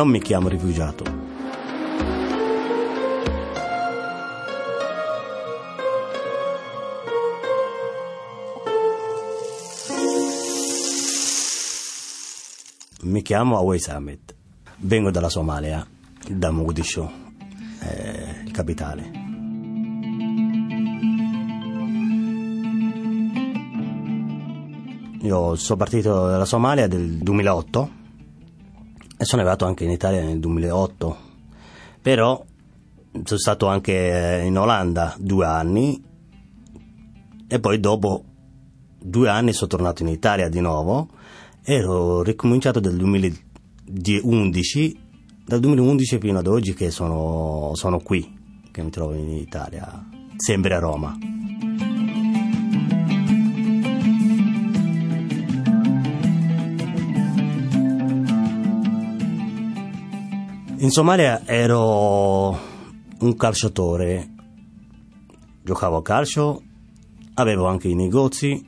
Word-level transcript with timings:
non 0.00 0.08
mi 0.08 0.20
chiamo 0.22 0.48
rifugiato. 0.48 1.04
Mi 13.02 13.20
chiamo 13.20 13.58
Awais 13.58 13.88
Ahmed, 13.88 14.34
vengo 14.78 15.10
dalla 15.10 15.28
Somalia, 15.28 15.86
da 16.26 16.50
Mogadiscio, 16.50 17.12
eh, 17.82 18.50
capitale. 18.52 19.10
Io 25.20 25.54
sono 25.56 25.76
partito 25.76 26.26
dalla 26.26 26.46
Somalia 26.46 26.86
nel 26.86 27.18
2008 27.18 27.98
e 29.20 29.26
sono 29.26 29.42
arrivato 29.42 29.66
anche 29.66 29.84
in 29.84 29.90
Italia 29.90 30.22
nel 30.22 30.40
2008, 30.40 31.16
però 32.00 32.42
sono 33.22 33.38
stato 33.38 33.66
anche 33.66 34.42
in 34.46 34.56
Olanda 34.56 35.14
due 35.18 35.44
anni. 35.44 36.02
E 37.46 37.60
poi 37.60 37.78
dopo 37.80 38.24
due 38.98 39.28
anni 39.28 39.52
sono 39.52 39.68
tornato 39.68 40.02
in 40.02 40.08
Italia 40.08 40.48
di 40.48 40.60
nuovo. 40.60 41.10
E 41.62 41.84
ho 41.84 42.22
ricominciato 42.22 42.80
dal 42.80 42.96
2011, 42.96 45.00
dal 45.44 45.60
2011 45.60 46.18
fino 46.18 46.38
ad 46.38 46.46
oggi 46.46 46.72
che 46.72 46.90
sono, 46.90 47.72
sono 47.74 47.98
qui, 47.98 48.38
che 48.70 48.82
mi 48.82 48.88
trovo 48.88 49.12
in 49.12 49.28
Italia, 49.28 50.02
sempre 50.38 50.74
a 50.74 50.78
Roma. 50.78 51.39
In 60.90 60.96
Somalia 60.96 61.46
ero 61.46 62.48
un 63.20 63.36
calciatore, 63.36 64.28
giocavo 65.62 65.98
a 65.98 66.02
calcio, 66.02 66.62
avevo 67.34 67.66
anche 67.66 67.86
i 67.86 67.94
negozi, 67.94 68.66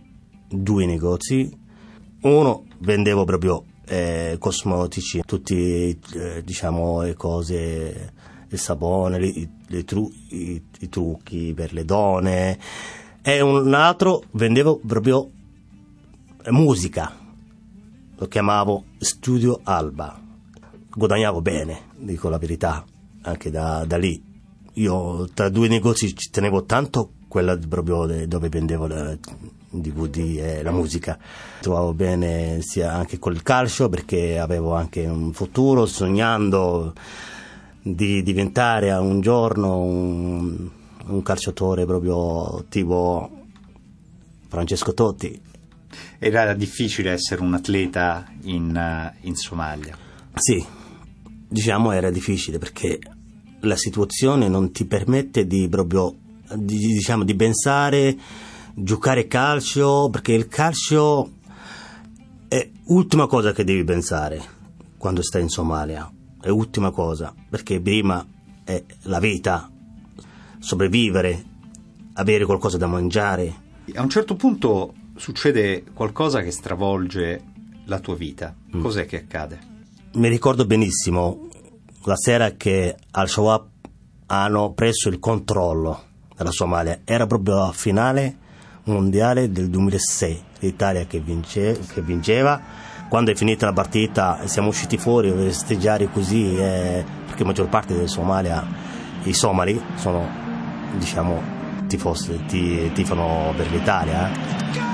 due 0.48 0.86
negozi, 0.86 1.50
uno 2.20 2.64
vendevo 2.78 3.24
proprio 3.24 3.64
eh, 3.86 4.36
cosmetici, 4.38 5.20
tutte 5.26 5.98
eh, 6.14 6.42
diciamo 6.44 7.02
le 7.02 7.14
cose, 7.14 8.12
il 8.48 8.58
sapone, 8.58 9.18
le, 9.18 9.48
le 9.66 9.82
tru, 9.82 10.08
i, 10.28 10.62
i, 10.78 10.88
trucchi 10.88 11.52
per 11.56 11.72
le 11.72 11.84
donne. 11.84 12.56
E 13.20 13.40
un 13.40 13.74
altro 13.74 14.22
vendevo 14.30 14.80
proprio 14.86 15.28
musica, 16.50 17.18
lo 18.16 18.28
chiamavo 18.28 18.84
Studio 18.98 19.58
Alba 19.64 20.21
guadagnavo 20.94 21.40
bene, 21.40 21.88
dico 21.96 22.28
la 22.28 22.38
verità, 22.38 22.84
anche 23.22 23.50
da, 23.50 23.84
da 23.86 23.96
lì. 23.96 24.22
Io 24.74 25.28
tra 25.34 25.48
due 25.48 25.68
negozi 25.68 26.14
ci 26.16 26.30
tenevo 26.30 26.64
tanto 26.64 27.12
quella 27.28 27.56
proprio 27.56 28.26
dove 28.26 28.48
vendevo 28.48 28.86
la 28.86 29.16
DVD 29.70 30.18
e 30.38 30.62
la 30.62 30.70
musica. 30.70 31.18
Trovavo 31.60 31.94
bene 31.94 32.60
sia 32.60 32.92
anche 32.92 33.18
col 33.18 33.42
calcio 33.42 33.88
perché 33.88 34.38
avevo 34.38 34.74
anche 34.74 35.06
un 35.06 35.32
futuro 35.32 35.86
sognando 35.86 36.92
di 37.82 38.22
diventare 38.22 38.92
un 38.92 39.20
giorno 39.20 39.80
un, 39.80 40.68
un 41.06 41.22
calciatore 41.22 41.84
proprio 41.84 42.64
tipo 42.68 43.30
Francesco 44.48 44.92
Totti. 44.92 45.40
Era 46.18 46.54
difficile 46.54 47.12
essere 47.12 47.42
un 47.42 47.54
atleta 47.54 48.26
in, 48.42 49.12
in 49.22 49.34
Somalia? 49.34 49.96
Sì, 50.34 50.64
diciamo 51.52 51.92
era 51.92 52.10
difficile 52.10 52.58
perché 52.58 52.98
la 53.60 53.76
situazione 53.76 54.48
non 54.48 54.72
ti 54.72 54.86
permette 54.86 55.46
di 55.46 55.68
proprio 55.68 56.16
di, 56.56 56.78
diciamo, 56.78 57.24
di 57.24 57.36
pensare 57.36 58.16
giocare 58.74 59.26
calcio 59.26 60.08
perché 60.10 60.32
il 60.32 60.48
calcio 60.48 61.30
è 62.48 62.70
l'ultima 62.86 63.26
cosa 63.26 63.52
che 63.52 63.64
devi 63.64 63.84
pensare 63.84 64.42
quando 64.96 65.22
stai 65.22 65.42
in 65.42 65.48
Somalia 65.48 66.10
è 66.40 66.48
l'ultima 66.48 66.90
cosa 66.90 67.34
perché 67.50 67.80
prima 67.80 68.26
è 68.64 68.82
la 69.02 69.20
vita 69.20 69.70
sopravvivere 70.58 71.44
avere 72.14 72.46
qualcosa 72.46 72.78
da 72.78 72.86
mangiare 72.86 73.60
a 73.94 74.02
un 74.02 74.08
certo 74.08 74.36
punto 74.36 74.94
succede 75.16 75.84
qualcosa 75.92 76.40
che 76.40 76.50
stravolge 76.50 77.44
la 77.84 78.00
tua 78.00 78.16
vita 78.16 78.54
mm. 78.74 78.80
cos'è 78.80 79.04
che 79.04 79.16
accade? 79.16 79.71
Mi 80.14 80.28
ricordo 80.28 80.66
benissimo 80.66 81.48
la 82.04 82.16
sera 82.16 82.50
che 82.50 82.96
Al-Shabaab 83.12 83.64
hanno 84.26 84.72
preso 84.72 85.08
il 85.08 85.18
controllo 85.18 86.02
della 86.36 86.50
Somalia. 86.50 87.00
Era 87.04 87.26
proprio 87.26 87.56
la 87.56 87.72
finale 87.72 88.36
mondiale 88.84 89.50
del 89.50 89.70
2006, 89.70 90.42
l'Italia 90.60 91.06
che, 91.06 91.20
vince, 91.20 91.78
che 91.92 92.02
vinceva. 92.02 92.60
Quando 93.08 93.30
è 93.30 93.34
finita 93.34 93.66
la 93.66 93.72
partita 93.72 94.46
siamo 94.46 94.68
usciti 94.68 94.98
fuori 94.98 95.30
a 95.30 95.34
festeggiare 95.34 96.10
così, 96.10 96.56
eh, 96.56 97.04
perché 97.26 97.42
la 97.42 97.46
maggior 97.46 97.68
parte 97.68 97.94
del 97.94 98.08
Somalia, 98.08 98.66
i 99.24 99.32
somali, 99.32 99.80
sono, 99.96 100.28
diciamo, 100.96 101.40
tifosi, 101.86 102.42
tifano 102.46 103.52
per 103.56 103.70
l'Italia. 103.70 104.30
Eh. 104.30 104.91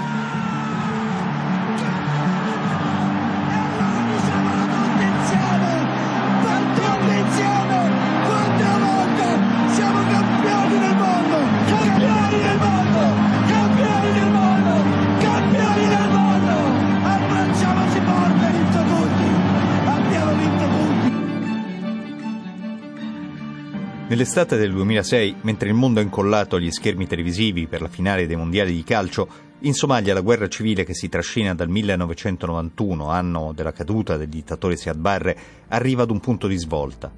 Nell'estate 24.18 24.56
del 24.56 24.72
2006, 24.72 25.36
mentre 25.42 25.68
il 25.68 25.76
mondo 25.76 26.00
è 26.00 26.02
incollato 26.02 26.56
agli 26.56 26.72
schermi 26.72 27.06
televisivi 27.06 27.68
per 27.68 27.80
la 27.80 27.88
finale 27.88 28.26
dei 28.26 28.34
mondiali 28.34 28.74
di 28.74 28.82
calcio, 28.82 29.28
in 29.60 29.74
Somalia 29.74 30.12
la 30.12 30.22
guerra 30.22 30.48
civile 30.48 30.82
che 30.82 30.92
si 30.92 31.08
trascina 31.08 31.54
dal 31.54 31.68
1991, 31.68 33.10
anno 33.10 33.52
della 33.54 33.70
caduta 33.70 34.16
del 34.16 34.28
dittatore 34.28 34.76
Siad 34.76 34.96
Barre, 34.96 35.38
arriva 35.68 36.02
ad 36.02 36.10
un 36.10 36.18
punto 36.18 36.48
di 36.48 36.56
svolta. 36.56 37.12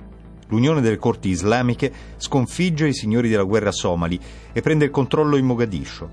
L'Unione 0.49 0.83
delle 0.83 0.99
Corti 0.99 1.31
Islamiche 1.31 1.91
sconfigge 2.19 2.89
i 2.89 2.95
signori 2.95 3.31
della 3.31 3.45
guerra 3.45 3.73
somali 3.73 4.21
e 4.53 4.61
prende 4.61 4.85
il 4.85 4.91
controllo 4.91 5.39
in 5.39 5.47
Mogadiscio. 5.47 6.11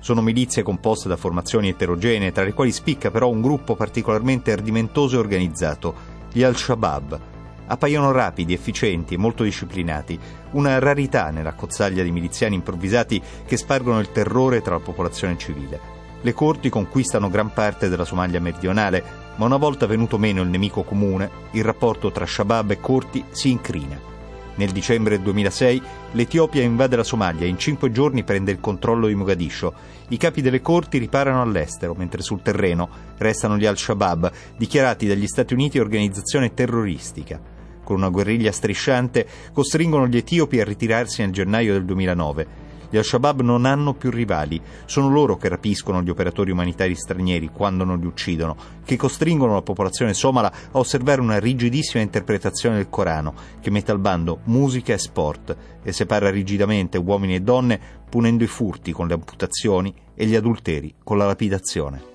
Sono 0.00 0.20
milizie 0.20 0.64
composte 0.64 1.06
da 1.06 1.16
formazioni 1.16 1.68
eterogenee, 1.68 2.32
tra 2.32 2.42
le 2.42 2.54
quali 2.54 2.72
spicca 2.72 3.12
però 3.12 3.28
un 3.28 3.40
gruppo 3.40 3.76
particolarmente 3.76 4.50
ardimentoso 4.50 5.14
e 5.14 5.20
organizzato, 5.20 5.94
gli 6.32 6.42
Al-Shabaab, 6.42 7.33
appaiono 7.66 8.12
rapidi, 8.12 8.52
efficienti 8.52 9.14
e 9.14 9.18
molto 9.18 9.42
disciplinati, 9.42 10.18
una 10.52 10.78
rarità 10.78 11.30
nella 11.30 11.54
cozzaglia 11.54 12.02
di 12.02 12.10
miliziani 12.10 12.54
improvvisati 12.54 13.20
che 13.46 13.56
spargono 13.56 14.00
il 14.00 14.12
terrore 14.12 14.62
tra 14.62 14.74
la 14.74 14.80
popolazione 14.80 15.38
civile. 15.38 15.94
Le 16.20 16.32
corti 16.32 16.70
conquistano 16.70 17.28
gran 17.28 17.52
parte 17.52 17.90
della 17.90 18.06
Somalia 18.06 18.40
meridionale, 18.40 19.04
ma 19.36 19.44
una 19.44 19.58
volta 19.58 19.86
venuto 19.86 20.16
meno 20.16 20.40
il 20.40 20.48
nemico 20.48 20.82
comune, 20.82 21.30
il 21.52 21.64
rapporto 21.64 22.10
tra 22.10 22.24
Shabab 22.24 22.70
e 22.70 22.80
corti 22.80 23.22
si 23.30 23.50
incrina. 23.50 24.12
Nel 24.56 24.70
dicembre 24.70 25.20
2006 25.20 25.82
l'Etiopia 26.12 26.62
invade 26.62 26.96
la 26.96 27.02
Somalia 27.02 27.44
e 27.44 27.48
in 27.48 27.58
cinque 27.58 27.90
giorni 27.90 28.22
prende 28.22 28.52
il 28.52 28.60
controllo 28.60 29.08
di 29.08 29.14
Mogadiscio. 29.14 29.74
I 30.08 30.16
capi 30.16 30.40
delle 30.40 30.62
corti 30.62 30.96
riparano 30.98 31.42
all'estero, 31.42 31.94
mentre 31.94 32.22
sul 32.22 32.40
terreno 32.40 32.88
restano 33.18 33.58
gli 33.58 33.66
Al-Shabaab, 33.66 34.32
dichiarati 34.56 35.06
dagli 35.06 35.26
Stati 35.26 35.52
Uniti 35.52 35.78
organizzazione 35.78 36.54
terroristica 36.54 37.53
con 37.84 37.96
una 37.96 38.08
guerriglia 38.08 38.50
strisciante, 38.50 39.26
costringono 39.52 40.08
gli 40.08 40.16
etiopi 40.16 40.58
a 40.60 40.64
ritirarsi 40.64 41.22
nel 41.22 41.32
gennaio 41.32 41.74
del 41.74 41.84
2009. 41.84 42.64
Gli 42.94 42.96
Al-Shabaab 42.96 43.40
non 43.40 43.64
hanno 43.64 43.94
più 43.94 44.10
rivali, 44.10 44.60
sono 44.84 45.10
loro 45.10 45.36
che 45.36 45.48
rapiscono 45.48 46.00
gli 46.00 46.10
operatori 46.10 46.52
umanitari 46.52 46.94
stranieri 46.94 47.50
quando 47.52 47.82
non 47.82 47.98
li 47.98 48.06
uccidono, 48.06 48.56
che 48.84 48.96
costringono 48.96 49.54
la 49.54 49.62
popolazione 49.62 50.14
somala 50.14 50.52
a 50.70 50.78
osservare 50.78 51.20
una 51.20 51.40
rigidissima 51.40 52.04
interpretazione 52.04 52.76
del 52.76 52.88
Corano, 52.88 53.34
che 53.60 53.70
mette 53.70 53.90
al 53.90 53.98
bando 53.98 54.42
musica 54.44 54.92
e 54.92 54.98
sport 54.98 55.56
e 55.82 55.92
separa 55.92 56.30
rigidamente 56.30 56.96
uomini 56.96 57.34
e 57.34 57.40
donne, 57.40 57.80
punendo 58.08 58.44
i 58.44 58.46
furti 58.46 58.92
con 58.92 59.08
le 59.08 59.14
amputazioni 59.14 59.92
e 60.14 60.26
gli 60.26 60.36
adulteri 60.36 60.94
con 61.02 61.18
la 61.18 61.26
lapidazione. 61.26 62.13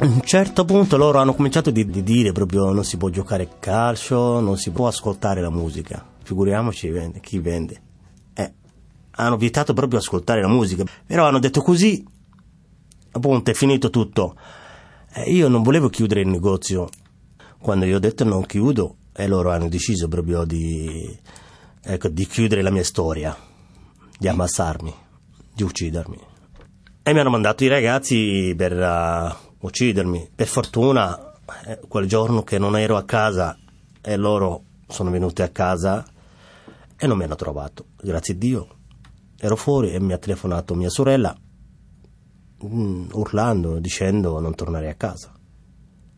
A 0.00 0.04
un 0.04 0.20
certo 0.22 0.64
punto 0.64 0.96
loro 0.96 1.18
hanno 1.18 1.34
cominciato 1.34 1.70
di, 1.70 1.84
di 1.84 2.04
dire 2.04 2.30
proprio 2.30 2.72
non 2.72 2.84
si 2.84 2.96
può 2.96 3.08
giocare 3.08 3.42
a 3.44 3.56
calcio, 3.58 4.38
non 4.38 4.56
si 4.56 4.70
può 4.70 4.86
ascoltare 4.86 5.40
la 5.40 5.50
musica. 5.50 6.06
Figuriamoci 6.22 6.92
chi 7.20 7.38
vende. 7.40 7.80
Eh, 8.34 8.52
hanno 9.12 9.36
vietato 9.36 9.74
proprio 9.74 9.98
ascoltare 9.98 10.40
la 10.40 10.48
musica. 10.48 10.84
Però 11.04 11.26
hanno 11.26 11.40
detto 11.40 11.62
così, 11.62 12.04
appunto, 13.10 13.50
è 13.50 13.54
finito 13.54 13.90
tutto. 13.90 14.36
Eh, 15.14 15.32
io 15.32 15.48
non 15.48 15.62
volevo 15.62 15.88
chiudere 15.88 16.20
il 16.20 16.28
negozio. 16.28 16.88
Quando 17.58 17.84
io 17.84 17.96
ho 17.96 18.00
detto 18.00 18.22
non 18.22 18.46
chiudo, 18.46 18.96
e 19.12 19.26
loro 19.26 19.50
hanno 19.50 19.68
deciso 19.68 20.06
proprio 20.06 20.44
di, 20.44 21.18
ecco, 21.82 22.06
di 22.06 22.24
chiudere 22.26 22.62
la 22.62 22.70
mia 22.70 22.84
storia, 22.84 23.36
di 24.16 24.28
ammassarmi, 24.28 24.94
di 25.54 25.62
uccidermi. 25.64 26.18
E 27.02 27.12
mi 27.12 27.18
hanno 27.18 27.30
mandato 27.30 27.64
i 27.64 27.68
ragazzi 27.68 28.54
per 28.56 28.72
uh, 28.76 29.47
uccidermi. 29.60 30.30
Per 30.34 30.46
fortuna, 30.46 31.32
eh, 31.66 31.80
quel 31.88 32.06
giorno 32.06 32.42
che 32.42 32.58
non 32.58 32.76
ero 32.76 32.96
a 32.96 33.04
casa 33.04 33.58
e 34.00 34.16
loro 34.16 34.64
sono 34.86 35.10
venuti 35.10 35.42
a 35.42 35.48
casa 35.48 36.04
e 36.96 37.06
non 37.06 37.16
mi 37.16 37.24
hanno 37.24 37.36
trovato. 37.36 37.86
Grazie 38.00 38.34
a 38.34 38.36
Dio. 38.36 38.68
Ero 39.38 39.56
fuori 39.56 39.92
e 39.92 40.00
mi 40.00 40.12
ha 40.12 40.18
telefonato 40.18 40.74
mia 40.74 40.90
sorella 40.90 41.36
mm, 42.64 43.10
urlando, 43.12 43.78
dicendo 43.78 44.40
non 44.40 44.54
tornare 44.54 44.88
a 44.88 44.94
casa. 44.94 45.32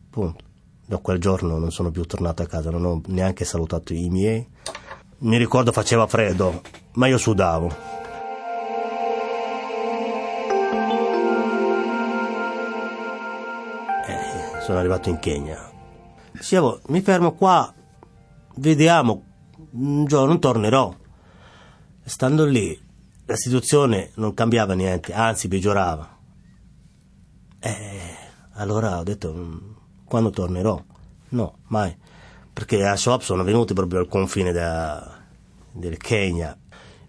Punto. 0.09 0.49
Da 0.85 0.97
quel 0.97 1.19
giorno 1.19 1.57
non 1.57 1.71
sono 1.71 1.89
più 1.89 2.03
tornato 2.03 2.41
a 2.41 2.47
casa, 2.47 2.69
non 2.69 2.83
ho 2.83 3.01
neanche 3.07 3.45
salutato 3.45 3.93
i 3.93 4.09
miei. 4.09 4.45
Mi 5.19 5.37
ricordo 5.37 5.71
faceva 5.71 6.07
freddo, 6.07 6.61
ma 6.93 7.07
io 7.07 7.17
sudavo. 7.17 8.00
Sono 14.61 14.77
arrivato 14.77 15.09
in 15.09 15.19
Kenya. 15.19 15.69
Dicevo, 16.31 16.81
mi 16.87 17.01
fermo 17.01 17.33
qua, 17.33 17.73
vediamo, 18.55 19.23
un 19.71 20.05
giorno 20.05 20.37
tornerò. 20.39 20.93
Stando 22.03 22.45
lì, 22.45 22.79
la 23.25 23.35
situazione 23.35 24.11
non 24.15 24.33
cambiava 24.33 24.73
niente, 24.73 25.13
anzi 25.13 25.47
peggiorava. 25.47 26.17
Eh, 27.59 28.15
allora 28.53 28.99
ho 28.99 29.03
detto, 29.03 29.33
mm, 29.33 29.57
quando 30.05 30.29
tornerò? 30.29 30.81
No, 31.29 31.57
mai. 31.67 31.95
Perché 32.53 32.85
a 32.85 32.95
Shop 32.95 33.21
sono 33.21 33.43
venuti 33.43 33.73
proprio 33.73 33.99
al 33.99 34.07
confine 34.07 34.51
da, 34.51 35.19
del 35.71 35.97
Kenya. 35.97 36.55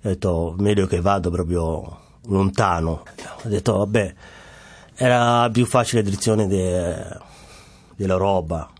Ho 0.04 0.08
detto, 0.08 0.54
meglio 0.58 0.86
che 0.86 1.00
vado 1.00 1.30
proprio 1.30 2.00
lontano. 2.26 3.02
Ho 3.44 3.48
detto, 3.48 3.78
vabbè, 3.78 4.14
era 4.94 5.50
più 5.50 5.66
facile 5.66 6.02
la 6.02 6.08
direzione 6.08 6.46
de, 6.46 7.18
della 7.96 8.16
roba. 8.16 8.70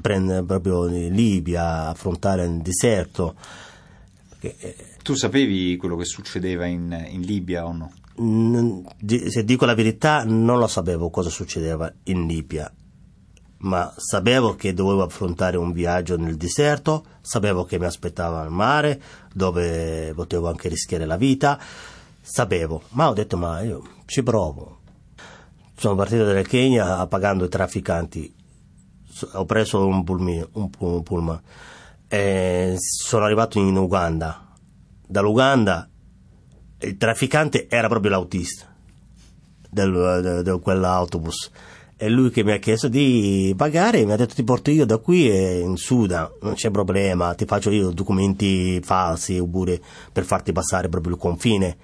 Prendere 0.00 0.44
proprio 0.44 0.84
Libia, 0.86 1.88
affrontare 1.88 2.44
il 2.44 2.60
deserto. 2.60 3.36
Eh, 4.40 4.76
tu 5.02 5.14
sapevi 5.14 5.76
quello 5.76 5.96
che 5.96 6.04
succedeva 6.04 6.66
in, 6.66 7.06
in 7.10 7.20
Libia 7.20 7.66
o 7.66 7.72
no? 7.72 7.92
Se 9.06 9.44
dico 9.44 9.66
la 9.66 9.74
verità, 9.74 10.24
non 10.24 10.58
lo 10.58 10.66
sapevo 10.66 11.10
cosa 11.10 11.30
succedeva 11.30 11.92
in 12.04 12.26
Libia 12.26 12.72
ma 13.64 13.92
sapevo 13.96 14.54
che 14.54 14.74
dovevo 14.74 15.02
affrontare 15.02 15.56
un 15.56 15.72
viaggio 15.72 16.16
nel 16.16 16.36
deserto, 16.36 17.04
sapevo 17.20 17.64
che 17.64 17.78
mi 17.78 17.86
aspettava 17.86 18.40
al 18.40 18.50
mare, 18.50 19.00
dove 19.32 20.12
potevo 20.14 20.48
anche 20.48 20.68
rischiare 20.68 21.06
la 21.06 21.16
vita, 21.16 21.58
sapevo, 22.20 22.82
ma 22.90 23.08
ho 23.08 23.14
detto 23.14 23.36
ma 23.36 23.62
io 23.62 23.82
ci 24.06 24.22
provo. 24.22 24.80
Sono 25.76 25.94
partito 25.94 26.24
dalla 26.24 26.42
Kenya 26.42 27.06
pagando 27.06 27.44
i 27.44 27.48
trafficanti, 27.48 28.34
ho 29.32 29.44
preso 29.44 29.86
un, 29.86 30.04
pulmino, 30.04 30.48
un, 30.52 30.70
un 30.78 31.02
pullman 31.02 31.40
e 32.08 32.74
sono 32.78 33.24
arrivato 33.24 33.58
in 33.58 33.76
Uganda. 33.76 34.52
Dall'Uganda 35.06 35.88
il 36.78 36.96
trafficante 36.96 37.66
era 37.68 37.88
proprio 37.88 38.10
l'autista 38.10 38.72
di 39.70 40.58
quell'autobus 40.60 41.50
è 41.96 42.08
lui 42.08 42.30
che 42.30 42.42
mi 42.42 42.52
ha 42.52 42.58
chiesto 42.58 42.88
di 42.88 43.54
pagare, 43.56 44.04
mi 44.04 44.12
ha 44.12 44.16
detto 44.16 44.34
ti 44.34 44.42
porto 44.42 44.70
io 44.70 44.84
da 44.84 44.98
qui 44.98 45.26
in 45.26 45.76
Sudan, 45.76 46.28
non 46.42 46.54
c'è 46.54 46.70
problema, 46.70 47.34
ti 47.34 47.44
faccio 47.44 47.70
io 47.70 47.90
documenti 47.90 48.80
falsi 48.82 49.38
oppure 49.38 49.80
per 50.12 50.24
farti 50.24 50.52
passare 50.52 50.88
proprio 50.88 51.14
il 51.14 51.20
confine. 51.20 51.76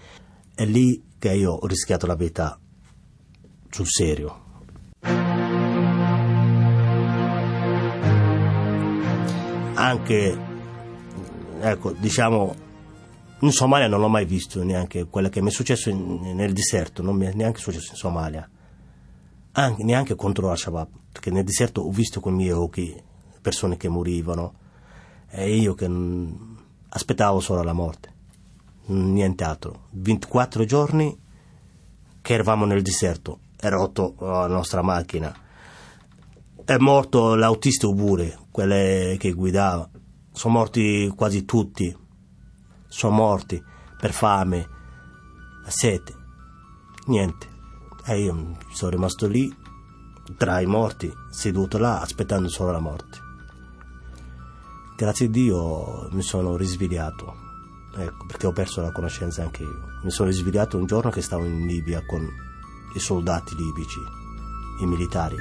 È 0.54 0.64
lì 0.64 1.02
che 1.18 1.32
io 1.32 1.52
ho 1.52 1.66
rischiato 1.66 2.06
la 2.06 2.16
vita 2.16 2.58
sul 3.70 3.86
serio. 3.86 4.48
Anche, 9.74 10.38
ecco, 11.60 11.92
diciamo, 11.92 12.54
in 13.40 13.52
Somalia 13.52 13.88
non 13.88 14.00
l'ho 14.00 14.08
mai 14.08 14.26
visto 14.26 14.62
neanche 14.62 15.06
quello 15.06 15.30
che 15.30 15.40
mi 15.40 15.48
è 15.48 15.52
successo 15.52 15.88
in, 15.88 16.34
nel 16.34 16.52
deserto, 16.52 17.02
non 17.02 17.16
mi 17.16 17.26
è 17.26 17.32
neanche 17.32 17.60
successo 17.60 17.92
in 17.92 17.96
Somalia 17.96 18.48
anche, 19.52 19.82
neanche 19.82 20.14
contro 20.14 20.50
Al-Shabaab, 20.50 20.88
perché 21.12 21.30
nel 21.30 21.44
deserto 21.44 21.82
ho 21.82 21.90
visto 21.90 22.20
con 22.20 22.34
i 22.34 22.36
miei 22.36 22.52
occhi 22.52 22.94
persone 23.40 23.76
che 23.76 23.88
morivano 23.88 24.54
e 25.28 25.56
io 25.56 25.74
che 25.74 25.88
aspettavo 26.88 27.40
solo 27.40 27.62
la 27.62 27.72
morte, 27.72 28.12
niente 28.86 29.44
altro. 29.44 29.86
24 29.90 30.64
giorni 30.64 31.16
che 32.20 32.34
eravamo 32.34 32.64
nel 32.64 32.82
deserto, 32.82 33.38
è 33.60 33.68
rotto 33.68 34.14
la 34.20 34.46
nostra 34.46 34.80
macchina, 34.80 35.32
è 36.64 36.76
morto 36.78 37.34
l'autista 37.34 37.86
pure, 37.92 38.38
quelle 38.50 39.16
che 39.18 39.32
guidava, 39.32 39.86
sono 40.32 40.54
morti 40.54 41.12
quasi 41.14 41.44
tutti, 41.44 41.94
sono 42.86 43.14
morti 43.14 43.62
per 43.98 44.12
fame, 44.12 44.66
sete, 45.66 46.14
niente. 47.06 47.48
E 48.06 48.22
io 48.22 48.56
sono 48.72 48.90
rimasto 48.90 49.26
lì, 49.26 49.54
tra 50.38 50.60
i 50.60 50.66
morti, 50.66 51.12
seduto 51.30 51.76
là, 51.76 52.00
aspettando 52.00 52.48
solo 52.48 52.70
la 52.70 52.80
morte. 52.80 53.18
Grazie 54.96 55.26
a 55.26 55.28
Dio 55.28 56.08
mi 56.12 56.22
sono 56.22 56.56
risvegliato, 56.56 57.34
ecco, 57.94 58.24
perché 58.26 58.46
ho 58.46 58.52
perso 58.52 58.80
la 58.80 58.92
conoscenza 58.92 59.42
anche 59.42 59.64
io. 59.64 59.98
Mi 60.02 60.10
sono 60.10 60.30
risvegliato 60.30 60.78
un 60.78 60.86
giorno 60.86 61.10
che 61.10 61.20
stavo 61.20 61.44
in 61.44 61.66
Libia 61.66 62.02
con 62.06 62.26
i 62.94 62.98
soldati 62.98 63.54
libici, 63.54 64.00
i 64.80 64.86
militari. 64.86 65.36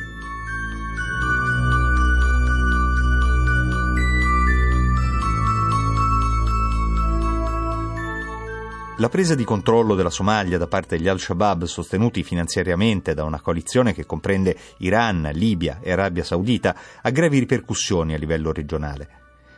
La 8.97 9.07
presa 9.07 9.33
di 9.33 9.45
controllo 9.45 9.95
della 9.95 10.09
Somalia 10.09 10.57
da 10.57 10.67
parte 10.67 10.97
degli 10.97 11.07
al-Shabaab, 11.07 11.63
sostenuti 11.63 12.21
finanziariamente 12.21 13.13
da 13.13 13.23
una 13.23 13.39
coalizione 13.39 13.93
che 13.93 14.05
comprende 14.05 14.57
Iran, 14.79 15.29
Libia 15.33 15.79
e 15.81 15.91
Arabia 15.93 16.25
Saudita, 16.25 16.75
ha 17.01 17.09
gravi 17.09 17.39
ripercussioni 17.39 18.13
a 18.13 18.17
livello 18.17 18.51
regionale. 18.51 19.07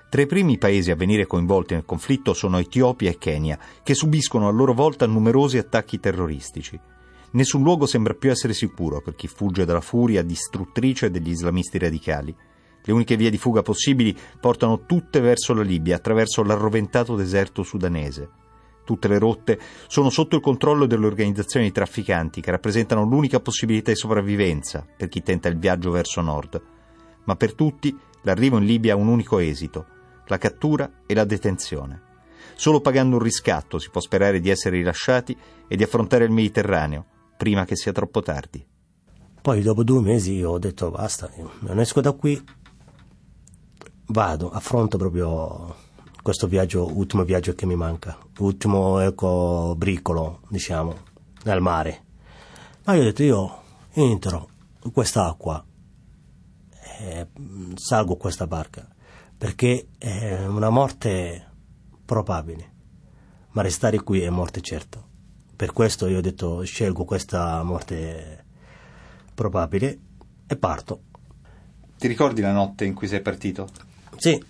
Tra 0.10 0.22
i 0.22 0.28
primi 0.28 0.60
paesi 0.60 0.92
a 0.92 0.96
venire 0.96 1.26
coinvolti 1.26 1.74
nel 1.74 1.86
conflitto 1.86 2.34
sono 2.34 2.60
Etiopia 2.60 3.10
e 3.10 3.18
Kenya, 3.18 3.58
che 3.82 3.96
subiscono 3.96 4.48
a 4.48 4.52
loro 4.52 4.74
volta 4.74 5.08
numerosi 5.08 5.58
attacchi 5.58 6.00
terroristici. 6.00 6.91
Nessun 7.34 7.64
luogo 7.64 7.86
sembra 7.86 8.14
più 8.14 8.30
essere 8.30 8.54
sicuro 8.54 9.02
per 9.02 9.16
chi 9.16 9.28
fugge 9.28 9.64
dalla 9.64 9.80
furia 9.80 10.22
distruttrice 10.22 11.10
degli 11.10 11.30
islamisti 11.30 11.78
radicali. 11.78 12.36
Le 12.84 12.94
uniche 12.94 13.16
vie 13.16 13.30
di 13.30 13.38
fuga 13.38 13.62
possibili 13.62 14.18
portano 14.40 14.86
tutte 14.86 15.22
verso 15.22 15.54
la 15.54 15.62
Libia 15.62 15.96
attraverso 15.96 16.44
l'arroventato 16.44 17.16
deserto 17.16 17.64
sudanese. 17.64 18.30
Tutte 18.84 19.08
le 19.08 19.18
rotte 19.18 19.60
sono 19.88 20.10
sotto 20.10 20.36
il 20.36 20.42
controllo 20.42 20.86
delle 20.86 21.06
organizzazioni 21.06 21.68
di 21.68 21.72
trafficanti 21.72 22.42
che 22.42 22.52
rappresentano 22.52 23.06
l'unica 23.06 23.40
possibilità 23.40 23.92
di 23.92 23.98
sopravvivenza 23.98 24.86
per 24.98 25.08
chi 25.08 25.22
tenta 25.22 25.48
il 25.48 25.58
viaggio 25.58 25.92
verso 25.92 26.20
nord. 26.20 26.62
Ma 27.24 27.36
per 27.38 27.54
tutti 27.54 27.98
l'arrivo 28.24 28.58
in 28.58 28.66
Libia 28.66 28.94
ha 28.94 28.98
un 28.98 29.08
unico 29.08 29.40
esito, 29.40 29.86
la 30.28 30.38
cattura 30.38 31.04
e 31.06 31.14
la 31.14 31.24
detenzione. 31.24 32.02
Solo 32.56 32.82
pagando 32.82 33.16
un 33.16 33.24
riscatto 33.24 33.80
si 33.80 33.90
può 33.90 34.02
sperare 34.02 34.40
di 34.42 34.50
essere 34.50 34.78
rilasciati 34.78 35.38
e 35.68 35.76
di 35.78 35.84
affrontare 35.84 36.26
il 36.26 36.32
Mediterraneo, 36.32 37.06
prima 37.42 37.66
che 37.66 37.76
sia 37.76 37.92
troppo 37.92 38.22
tardi. 38.22 38.64
Poi 39.42 39.64
dopo 39.64 39.84
due 39.84 40.00
mesi 40.00 40.44
ho 40.44 40.60
detto 40.60 40.92
basta, 40.92 41.28
non 41.62 41.80
esco 41.80 42.00
da 42.00 42.12
qui, 42.12 42.40
vado, 44.10 44.52
affronto 44.52 45.00
proprio 45.00 45.76
questo 46.22 46.46
viaggio, 46.46 46.96
ultimo 46.96 47.24
viaggio 47.24 47.56
che 47.56 47.66
mi 47.66 47.76
manca, 47.76 48.16
ultimo 48.38 49.00
ecco, 49.00 49.74
bricolo, 49.76 50.42
diciamo, 50.50 50.96
nel 51.46 51.62
mare. 51.62 52.04
Ma 52.86 52.94
io 52.94 53.02
ho 53.02 53.06
detto, 53.06 53.24
io 53.24 53.62
entro 53.94 54.50
in 54.84 54.92
quest'acqua, 54.92 55.66
e 57.00 57.28
salgo 57.74 58.18
questa 58.18 58.46
barca, 58.46 58.88
perché 59.36 59.88
è 59.98 60.46
una 60.46 60.70
morte 60.70 61.50
probabile, 62.06 62.72
ma 63.54 63.64
restare 63.64 64.04
qui 64.04 64.22
è 64.22 64.30
morte 64.30 64.62
certa. 64.62 65.01
Per 65.62 65.74
questo 65.74 66.08
io 66.08 66.18
ho 66.18 66.22
detto, 66.22 66.64
scelgo 66.64 67.06
questa 67.06 67.62
morte 67.62 68.46
probabile 69.36 70.00
e 70.48 70.56
parto. 70.56 71.04
Ti 72.00 72.08
ricordi 72.08 72.42
la 72.42 72.52
notte 72.52 72.84
in 72.84 72.96
cui 72.96 73.08
sei 73.08 73.22
partito? 73.22 73.70
Sì, 74.18 74.44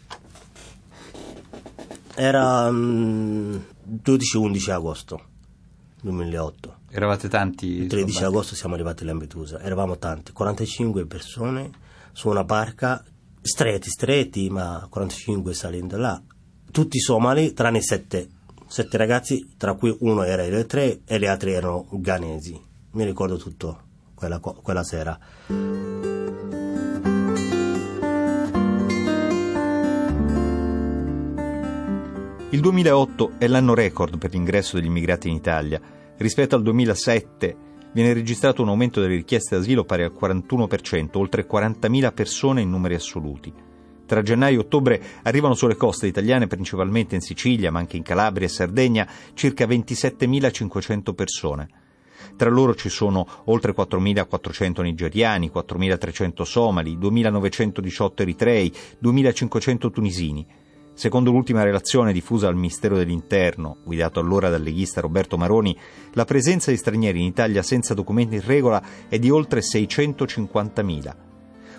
Era 2.15 2.72
mm, 2.72 3.58
12-11 4.06 4.72
agosto 4.72 5.25
2008. 6.01 6.75
Eravate 6.91 7.27
tanti? 7.27 7.65
Il 7.65 7.88
13 7.88 8.10
soldati? 8.13 8.34
agosto 8.34 8.56
siamo 8.56 8.75
arrivati 8.75 9.03
a 9.03 9.08
Lampedusa, 9.08 9.60
eravamo 9.60 9.98
tanti, 9.98 10.32
45 10.32 11.06
persone 11.08 11.72
su 12.13 12.30
una 12.30 12.46
barca, 12.46 13.03
stretti, 13.41 13.89
stretti, 13.89 14.50
ma 14.50 14.88
45 14.89 15.53
salendo 15.53 15.98
là. 15.98 16.22
Tutti 16.72 17.00
somali, 17.01 17.51
tranne 17.51 17.82
7, 17.82 18.30
7 18.72 18.96
ragazzi, 18.96 19.50
tra 19.58 19.74
cui 19.74 19.94
uno 20.00 20.24
era 20.24 20.46
eritreo 20.46 21.00
e 21.06 21.20
gli 21.20 21.25
altri 21.25 21.51
erano 21.51 21.88
ghanesi. 21.92 22.58
Mi 22.92 23.04
ricordo 23.04 23.36
tutto 23.36 23.82
quella, 24.16 24.40
quella 24.40 24.84
sera. 24.86 25.20
Il 32.50 32.62
2008 32.62 33.34
è 33.40 33.48
l'anno 33.48 33.74
record 33.74 34.18
per 34.18 34.32
l'ingresso 34.32 34.78
degli 34.78 34.86
immigrati 34.86 35.28
in 35.28 35.36
Italia. 35.36 35.82
Rispetto 36.16 36.56
al 36.56 36.63
2007 36.63 37.58
viene 37.92 38.13
registrato 38.13 38.62
un 38.62 38.70
aumento 38.70 39.01
delle 39.01 39.16
richieste 39.16 39.58
d'asilo 39.58 39.84
pari 39.84 40.04
al 40.04 40.13
41%, 40.18 41.18
oltre 41.18 41.46
40.000 41.46 42.13
persone 42.13 42.62
in 42.62 42.70
numeri 42.70 42.94
assoluti. 42.94 43.54
Tra 44.12 44.22
gennaio 44.22 44.58
e 44.58 44.63
ottobre 44.63 45.01
arrivano 45.22 45.53
sulle 45.53 45.77
coste 45.77 46.06
italiane, 46.06 46.48
principalmente 46.48 47.15
in 47.15 47.22
Sicilia, 47.22 47.72
ma 47.72 47.80
anche 47.80 47.96
in 47.96 48.03
Calabria 48.03 48.46
e 48.46 48.50
Sardegna, 48.50 49.08
circa 49.34 49.65
27.500 49.65 51.13
persone. 51.13 51.70
Tra 52.36 52.50
loro 52.50 52.75
ci 52.75 52.89
sono 52.89 53.25
oltre 53.46 53.74
4.400 53.74 54.82
nigeriani, 54.82 55.50
4.300 55.50 56.41
somali, 56.41 56.98
2.918 56.98 58.12
eritrei, 58.18 58.70
2.500 59.01 59.89
tunisini. 59.89 60.46
Secondo 60.94 61.32
l'ultima 61.32 61.63
relazione 61.63 62.12
diffusa 62.12 62.50
al 62.50 62.56
Ministero 62.56 62.98
dell'Interno, 62.98 63.77
guidato 63.86 64.20
allora 64.20 64.50
dal 64.50 64.62
leghista 64.62 65.00
Roberto 65.00 65.38
Maroni, 65.38 65.74
la 66.15 66.25
presenza 66.25 66.70
di 66.70 66.75
stranieri 66.75 67.22
in 67.22 67.27
Italia 67.27 67.63
senza 67.63 67.94
documenti 67.94 68.36
in 68.36 68.44
regola 68.46 68.84
è 69.08 69.18
di 69.18 69.30
oltre 69.30 69.62
650.000. 69.62 71.30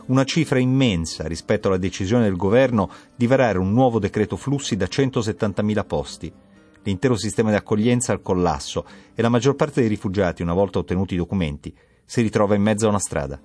Una 0.05 0.25
cifra 0.25 0.59
immensa 0.59 1.29
rispetto 1.29 1.69
alla 1.69 1.77
decisione 1.77 2.25
del 2.25 2.37
governo 2.37 2.91
di 3.15 3.29
varare 3.29 3.59
un 3.59 3.73
nuovo 3.73 4.01
decreto 4.01 4.37
flussi 4.37 4.77
da 4.77 4.87
170.000 4.87 5.87
posti. 5.87 6.33
L'intero 6.83 7.17
sistema 7.17 7.51
di 7.51 7.57
accoglienza 7.57 8.13
al 8.13 8.21
collasso 8.21 8.85
e 9.15 9.23
la 9.23 9.29
maggior 9.29 9.55
parte 9.55 9.81
dei 9.81 9.89
rifugiati, 9.89 10.43
una 10.43 10.55
volta 10.55 10.81
ottenuti 10.81 11.15
i 11.15 11.19
documenti, 11.19 11.73
si 12.05 12.21
ritrova 12.21 12.57
in 12.57 12.63
mezzo 12.63 12.87
a 12.87 12.89
una 12.89 12.99
strada. 12.99 13.41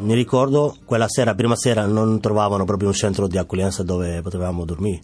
Mi 0.00 0.14
ricordo 0.14 0.76
quella 0.84 1.08
sera, 1.08 1.34
prima 1.34 1.56
sera, 1.56 1.86
non 1.86 2.20
trovavano 2.20 2.64
proprio 2.64 2.88
un 2.88 2.94
centro 2.94 3.26
di 3.26 3.36
accoglienza 3.36 3.82
dove 3.82 4.22
potevamo 4.22 4.64
dormire, 4.64 5.02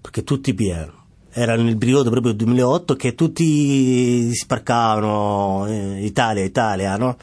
perché 0.00 0.22
tutti 0.22 0.52
pieni. 0.52 1.03
Era 1.36 1.56
nel 1.56 1.76
periodo 1.76 2.10
proprio 2.10 2.32
del 2.32 2.44
2008 2.44 2.94
che 2.94 3.16
tutti 3.16 4.32
sparcavano 4.32 5.66
eh, 5.66 6.04
Italia, 6.04 6.44
Italia, 6.44 6.96
no? 6.96 7.16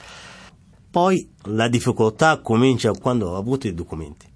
Poi 0.92 1.30
la 1.44 1.70
difficoltà 1.70 2.42
comincia 2.42 2.92
quando 2.92 3.30
ho 3.30 3.38
avuto 3.38 3.68
i 3.68 3.74
documenti. 3.74 4.28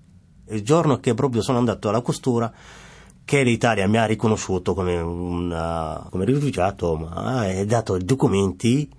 Il 0.48 0.62
giorno 0.62 1.00
che 1.02 1.14
proprio 1.14 1.42
sono 1.42 1.58
andato 1.58 1.90
alla 1.90 2.00
costura, 2.00 2.50
che 3.26 3.44
l'Italia 3.44 3.86
mi 3.90 3.98
ha 3.98 4.06
riconosciuto 4.06 4.74
come, 4.74 4.96
una, 4.98 6.08
come 6.10 6.24
rifugiato, 6.24 6.96
ma 6.96 7.42
ha 7.42 7.66
dato 7.66 7.98
i 7.98 8.06
documenti, 8.06 8.90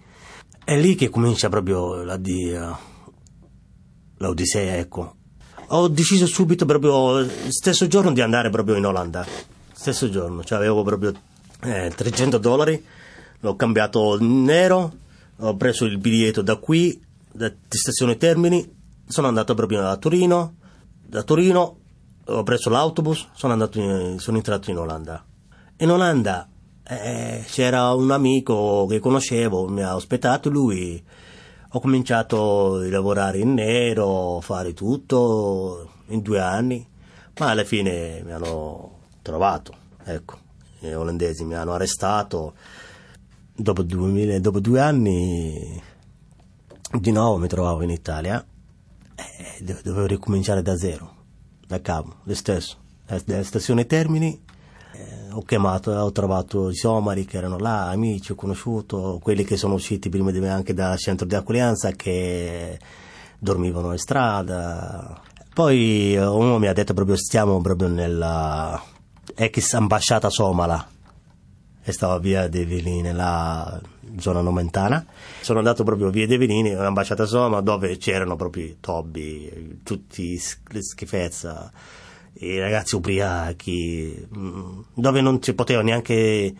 è 0.63 0.79
lì 0.79 0.95
che 0.95 1.09
comincia 1.09 1.49
proprio 1.49 2.03
la, 2.03 2.19
di, 2.19 2.55
l'Odissea, 4.19 4.77
ecco. 4.77 5.15
Ho 5.69 5.89
deciso 5.89 6.27
subito, 6.27 6.67
proprio 6.67 7.27
stesso 7.49 7.87
giorno, 7.87 8.13
di 8.13 8.21
andare 8.21 8.51
proprio 8.51 8.77
in 8.77 8.85
Olanda. 8.85 9.25
Stesso 9.79 10.09
giorno, 10.09 10.43
cioè 10.43 10.57
avevo 10.57 10.83
proprio 10.83 11.13
eh, 11.63 11.93
300 11.95 12.39
dollari, 12.39 12.83
l'ho 13.41 13.57
cambiato 13.57 14.17
nero, 14.19 14.93
ho 15.37 15.57
preso 15.57 15.85
il 15.85 15.99
biglietto 15.99 16.41
da 16.41 16.57
qui, 16.57 16.99
da 17.31 17.53
stazione 17.69 18.17
Termini, 18.17 18.75
sono 19.07 19.29
andato 19.29 19.53
proprio 19.53 19.87
a 19.87 19.95
Torino, 19.99 20.55
da 21.07 21.23
Torino 21.23 21.79
ho 22.25 22.43
preso 22.43 22.71
l'autobus, 22.71 23.29
sono, 23.35 23.53
andato 23.53 23.79
in, 23.79 24.19
sono 24.19 24.39
entrato 24.39 24.71
in 24.71 24.79
Olanda. 24.79 25.23
In 25.77 25.91
Olanda 25.91 26.49
eh, 26.83 27.45
c'era 27.47 27.93
un 27.93 28.11
amico 28.11 28.87
che 28.89 28.99
conoscevo, 28.99 29.69
mi 29.69 29.83
ha 29.83 29.95
ospitato 29.95 30.49
lui 30.49 31.05
ho 31.69 31.81
cominciato 31.81 32.77
a 32.77 32.89
lavorare 32.89 33.39
in 33.39 33.53
nero, 33.53 34.41
fare 34.41 34.73
tutto 34.73 35.91
in 36.07 36.23
due 36.23 36.41
anni, 36.41 36.89
ma 37.39 37.51
alla 37.51 37.65
fine 37.65 38.23
mi 38.25 38.33
hanno 38.33 38.96
trovato, 39.27 39.75
ecco, 40.05 40.39
gli 40.79 40.93
olandesi 40.93 41.45
mi 41.45 41.55
hanno 41.55 41.73
arrestato. 41.73 42.55
Dopo, 43.53 43.83
2000, 43.83 44.39
dopo 44.39 44.61
due 44.61 44.81
anni 44.81 45.83
di 46.93 47.11
nuovo 47.11 47.37
mi 47.39 47.49
trovavo 47.49 47.83
in 47.83 47.91
Italia 47.91 48.45
e 49.17 49.65
dovevo 49.83 50.07
ricominciare 50.07 50.63
da 50.63 50.77
zero, 50.77 51.15
da 51.67 51.81
capo, 51.81 52.19
lo 52.23 52.35
stesso. 52.35 52.77
Alla 53.07 53.43
stazione 53.43 53.87
Termini 53.87 54.45
ho 55.33 55.43
chiamato, 55.43 55.91
ho 55.91 56.13
trovato 56.13 56.71
i 56.71 56.77
somali 56.77 57.25
che 57.25 57.37
erano 57.37 57.59
là, 57.59 57.89
amici, 57.89 58.31
ho 58.31 58.37
conosciuto 58.37 59.19
quelli 59.21 59.43
che 59.43 59.57
sono 59.57 59.75
usciti 59.75 60.09
prima 60.09 60.31
di 60.31 60.39
me 60.39 60.51
anche 60.51 60.73
dal 60.73 60.99
centro 60.99 61.27
di 61.27 61.35
accoglienza 61.35 61.91
che 61.91 62.79
dormivano 63.39 63.91
in 63.91 63.99
strada. 63.99 65.21
Poi 65.53 66.17
uno 66.17 66.59
mi 66.59 66.69
ha 66.69 66.73
detto 66.73 66.95
proprio 66.95 67.17
stiamo 67.17 67.61
proprio 67.61 67.89
nella 67.89 68.81
ex 69.35 69.73
ambasciata 69.75 70.31
somala 70.31 70.89
e 71.83 71.93
stava 71.93 72.19
via 72.19 72.49
dei 72.49 72.65
Velini, 72.65 73.01
nella 73.01 73.81
zona 74.19 74.41
nomentana. 74.41 75.05
Sono 75.41 75.59
andato 75.59 75.85
proprio 75.85 76.11
via 76.11 76.27
dei 76.27 76.37
Velini, 76.37 76.75
un'ambasciata 76.75 77.27
somala 77.27 77.61
dove 77.61 77.97
c'erano 77.97 78.37
proprio 78.37 78.65
i 78.65 78.77
tobbi, 78.81 79.81
tutti 79.83 80.41
le 80.69 80.83
schifezze 80.83 81.71
i 82.39 82.59
ragazzi 82.59 82.97
ubriachi, 82.97 84.29
dove 84.93 85.21
non 85.21 85.41
ci 85.41 85.55
poteva 85.55 85.83
neanche, 85.83 86.55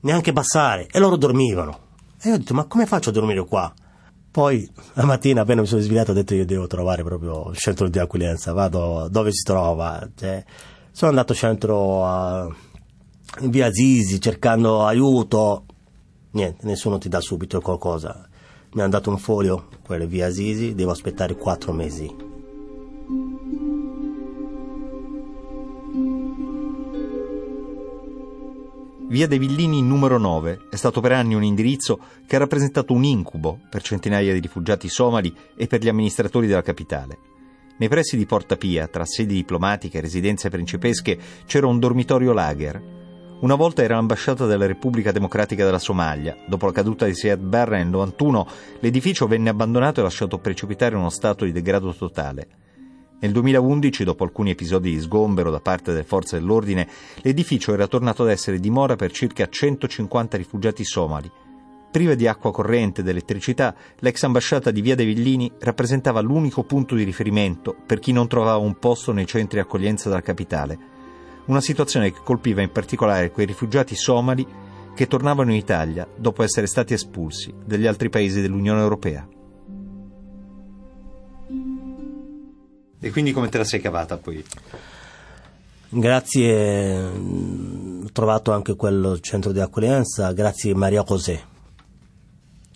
neanche 0.00 0.32
passare 0.32 0.88
e 0.90 0.98
loro 0.98 1.16
dormivano. 1.16 1.78
E 2.20 2.28
io 2.28 2.34
ho 2.34 2.38
detto, 2.38 2.54
ma 2.54 2.64
come 2.64 2.86
faccio 2.86 3.10
a 3.10 3.12
dormire 3.12 3.44
qua? 3.46 3.72
Poi 4.30 4.68
la 4.94 5.04
mattina 5.04 5.42
appena 5.42 5.60
mi 5.60 5.66
sono 5.66 5.80
svegliato 5.80 6.10
ho 6.10 6.14
detto 6.14 6.34
io 6.34 6.44
devo 6.44 6.66
trovare 6.66 7.04
proprio 7.04 7.50
il 7.50 7.56
centro 7.56 7.88
di 7.88 7.98
accoglienza, 7.98 8.52
vado 8.52 9.08
dove 9.08 9.32
si 9.32 9.44
trova. 9.44 10.06
Cioè, 10.14 10.44
sono 10.94 11.10
andato 11.10 11.34
centro 11.34 12.06
a, 12.06 12.46
in 13.40 13.50
via 13.50 13.68
Zizi 13.72 14.20
cercando 14.20 14.86
aiuto, 14.86 15.64
niente, 16.30 16.64
nessuno 16.66 16.98
ti 16.98 17.08
dà 17.08 17.20
subito 17.20 17.60
qualcosa. 17.60 18.28
Mi 18.74 18.80
hanno 18.80 18.90
dato 18.90 19.10
un 19.10 19.18
foglio, 19.18 19.70
quello 19.84 20.06
via 20.06 20.30
Zizi, 20.30 20.76
devo 20.76 20.92
aspettare 20.92 21.34
quattro 21.34 21.72
mesi. 21.72 22.14
Via 29.08 29.26
dei 29.26 29.38
Villini 29.38 29.82
numero 29.82 30.16
9 30.16 30.68
è 30.70 30.76
stato 30.76 31.00
per 31.00 31.10
anni 31.10 31.34
un 31.34 31.42
indirizzo 31.42 31.98
che 32.28 32.36
ha 32.36 32.38
rappresentato 32.38 32.92
un 32.92 33.02
incubo 33.02 33.58
per 33.68 33.82
centinaia 33.82 34.32
di 34.32 34.38
rifugiati 34.38 34.88
somali 34.88 35.34
e 35.56 35.66
per 35.66 35.80
gli 35.80 35.88
amministratori 35.88 36.46
della 36.46 36.62
capitale. 36.62 37.33
Nei 37.76 37.88
pressi 37.88 38.16
di 38.16 38.24
Porta 38.24 38.56
Pia, 38.56 38.86
tra 38.86 39.04
sedi 39.04 39.34
diplomatiche 39.34 39.98
e 39.98 40.00
residenze 40.00 40.48
principesche, 40.48 41.18
c'era 41.44 41.66
un 41.66 41.80
dormitorio 41.80 42.32
lager. 42.32 42.80
Una 43.40 43.56
volta 43.56 43.82
era 43.82 43.96
l'ambasciata 43.96 44.46
della 44.46 44.66
Repubblica 44.66 45.10
Democratica 45.10 45.64
della 45.64 45.80
Somalia. 45.80 46.36
Dopo 46.46 46.66
la 46.66 46.72
caduta 46.72 47.04
di 47.04 47.16
Siad 47.16 47.40
Barra 47.40 47.78
nel 47.78 47.88
91, 47.88 48.46
l'edificio 48.78 49.26
venne 49.26 49.50
abbandonato 49.50 49.98
e 49.98 50.04
lasciato 50.04 50.38
precipitare 50.38 50.94
in 50.94 51.00
uno 51.00 51.10
stato 51.10 51.44
di 51.44 51.50
degrado 51.50 51.92
totale. 51.92 52.46
Nel 53.18 53.32
2011, 53.32 54.04
dopo 54.04 54.22
alcuni 54.22 54.50
episodi 54.50 54.90
di 54.92 55.00
sgombero 55.00 55.50
da 55.50 55.60
parte 55.60 55.90
delle 55.90 56.04
forze 56.04 56.38
dell'ordine, 56.38 56.88
l'edificio 57.22 57.72
era 57.72 57.88
tornato 57.88 58.22
ad 58.22 58.30
essere 58.30 58.60
dimora 58.60 58.94
per 58.94 59.10
circa 59.10 59.48
150 59.48 60.36
rifugiati 60.36 60.84
somali. 60.84 61.28
Priva 61.94 62.16
di 62.16 62.26
acqua 62.26 62.50
corrente 62.50 63.02
ed 63.02 63.06
elettricità, 63.06 63.72
l'ex 64.00 64.20
ambasciata 64.24 64.72
di 64.72 64.80
Via 64.80 64.96
dei 64.96 65.06
Villini 65.06 65.52
rappresentava 65.60 66.20
l'unico 66.20 66.64
punto 66.64 66.96
di 66.96 67.04
riferimento 67.04 67.72
per 67.86 68.00
chi 68.00 68.10
non 68.10 68.26
trovava 68.26 68.56
un 68.56 68.80
posto 68.80 69.12
nei 69.12 69.26
centri 69.26 69.60
di 69.60 69.64
accoglienza 69.64 70.08
della 70.08 70.20
capitale. 70.20 70.76
Una 71.44 71.60
situazione 71.60 72.10
che 72.10 72.18
colpiva 72.24 72.62
in 72.62 72.72
particolare 72.72 73.30
quei 73.30 73.46
rifugiati 73.46 73.94
somali 73.94 74.44
che 74.92 75.06
tornavano 75.06 75.52
in 75.52 75.56
Italia 75.56 76.04
dopo 76.16 76.42
essere 76.42 76.66
stati 76.66 76.94
espulsi 76.94 77.54
dagli 77.64 77.86
altri 77.86 78.08
paesi 78.08 78.40
dell'Unione 78.40 78.80
Europea. 78.80 79.28
E 82.98 83.10
quindi 83.12 83.30
come 83.30 83.48
te 83.48 83.58
la 83.58 83.64
sei 83.64 83.80
cavata 83.80 84.16
poi? 84.16 84.44
Grazie, 85.90 87.04
ho 87.04 88.10
trovato 88.10 88.50
anche 88.50 88.74
quel 88.74 89.18
centro 89.20 89.52
di 89.52 89.60
accoglienza, 89.60 90.32
grazie 90.32 90.74
Maria 90.74 91.04
José, 91.04 91.52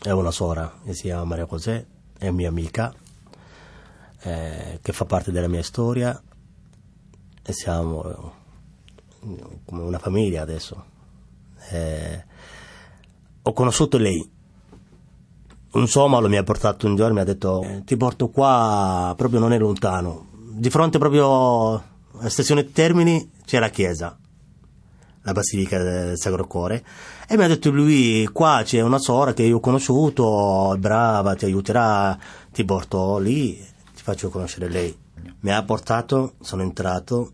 è 0.03 0.11
una 0.11 0.31
sora 0.31 0.73
che 0.85 0.95
si 0.95 1.03
chiama 1.03 1.25
Maria 1.25 1.47
José, 1.47 1.87
è 2.19 2.31
mia 2.31 2.49
amica. 2.49 2.95
eh, 4.23 4.79
che 4.83 4.93
fa 4.93 5.05
parte 5.05 5.31
della 5.31 5.49
mia 5.49 5.63
storia 5.63 6.21
e 7.43 7.53
siamo 7.53 8.05
eh, 9.23 9.61
come 9.65 9.83
una 9.83 9.99
famiglia 9.99 10.43
adesso. 10.43 10.85
Eh, 11.71 12.25
ho 13.43 13.53
conosciuto 13.53 13.99
lei. 13.99 14.31
Un 15.71 15.87
somalo 15.87 16.29
mi 16.29 16.37
ha 16.37 16.43
portato 16.43 16.87
un 16.87 16.97
giorno 16.97 17.13
e 17.13 17.15
mi 17.15 17.21
ha 17.21 17.25
detto 17.25 17.63
eh, 17.63 17.83
ti 17.85 17.97
porto 17.97 18.29
qua, 18.29 19.15
proprio 19.17 19.41
non 19.41 19.53
è 19.53 19.59
lontano. 19.59 20.27
Di 20.33 20.71
fronte 20.71 20.99
proprio 20.99 21.75
alla 22.19 22.29
stazione 22.29 22.73
Termini 22.73 23.31
c'è 23.45 23.59
la 23.59 23.69
chiesa, 23.69 24.19
la 25.29 25.35
Basilica 25.35 25.83
del 25.83 26.19
Sacro 26.19 26.47
Cuore. 26.47 26.85
E 27.29 27.37
mi 27.37 27.45
ha 27.45 27.49
detto 27.49 27.71
lui, 27.71 28.27
qua 28.33 28.63
c'è 28.65 28.81
una 28.81 28.99
sora 28.99 29.35
che 29.35 29.43
io 29.43 29.57
ho 29.57 29.61
conosciuto, 29.61 30.75
brava, 30.79 31.35
ti 31.35 31.45
aiuterà, 31.45 32.19
ti 32.51 32.65
porto 32.65 33.19
lì, 33.19 33.55
ti 33.95 34.03
faccio 34.03 34.31
conoscere 34.31 34.69
lei. 34.69 34.97
Mi 35.41 35.53
ha 35.53 35.63
portato, 35.63 36.35
sono 36.41 36.63
entrato, 36.63 37.33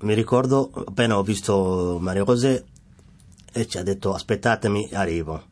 mi 0.00 0.14
ricordo 0.14 0.70
appena 0.74 1.16
ho 1.16 1.22
visto 1.22 1.98
Mario 2.00 2.24
José 2.24 2.64
e 3.52 3.66
ci 3.66 3.78
ha 3.78 3.82
detto 3.82 4.12
aspettatemi, 4.12 4.90
arrivo, 4.92 5.42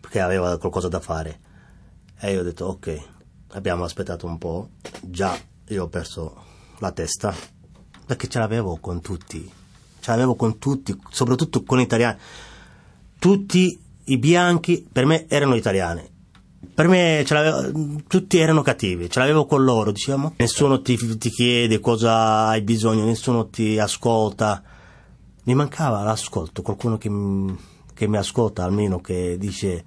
perché 0.00 0.20
aveva 0.20 0.56
qualcosa 0.58 0.88
da 0.88 1.00
fare. 1.00 1.40
E 2.18 2.32
io 2.32 2.40
ho 2.40 2.44
detto 2.44 2.66
ok, 2.66 3.02
abbiamo 3.48 3.82
aspettato 3.82 4.26
un 4.26 4.38
po', 4.38 4.68
già 5.00 5.36
io 5.66 5.82
ho 5.82 5.88
perso 5.88 6.44
la 6.78 6.92
testa, 6.92 7.34
perché 8.06 8.28
ce 8.28 8.38
l'avevo 8.38 8.78
con 8.78 9.00
tutti, 9.00 9.58
ce 10.10 10.16
l'avevo 10.16 10.34
con 10.34 10.58
tutti, 10.58 10.96
soprattutto 11.10 11.62
con 11.62 11.78
gli 11.78 11.82
italiani. 11.82 12.18
Tutti 13.18 13.78
i 14.04 14.18
bianchi 14.18 14.86
per 14.90 15.06
me 15.06 15.26
erano 15.28 15.54
italiani. 15.54 16.08
Per 16.74 16.88
me 16.88 17.24
tutti 18.06 18.38
erano 18.38 18.62
cattivi, 18.62 19.08
ce 19.08 19.18
l'avevo 19.18 19.46
con 19.46 19.62
loro, 19.62 19.92
diciamo. 19.92 20.34
Nessuno 20.36 20.82
ti, 20.82 20.96
ti 21.18 21.30
chiede 21.30 21.78
cosa 21.78 22.46
hai 22.46 22.62
bisogno, 22.62 23.04
nessuno 23.04 23.48
ti 23.48 23.78
ascolta 23.78 24.62
mi 25.44 25.54
mancava 25.54 26.02
l'ascolto, 26.02 26.62
qualcuno 26.62 26.98
che, 26.98 27.10
che 27.94 28.06
mi 28.06 28.16
ascolta 28.16 28.64
almeno, 28.64 29.00
che 29.00 29.36
dice... 29.38 29.84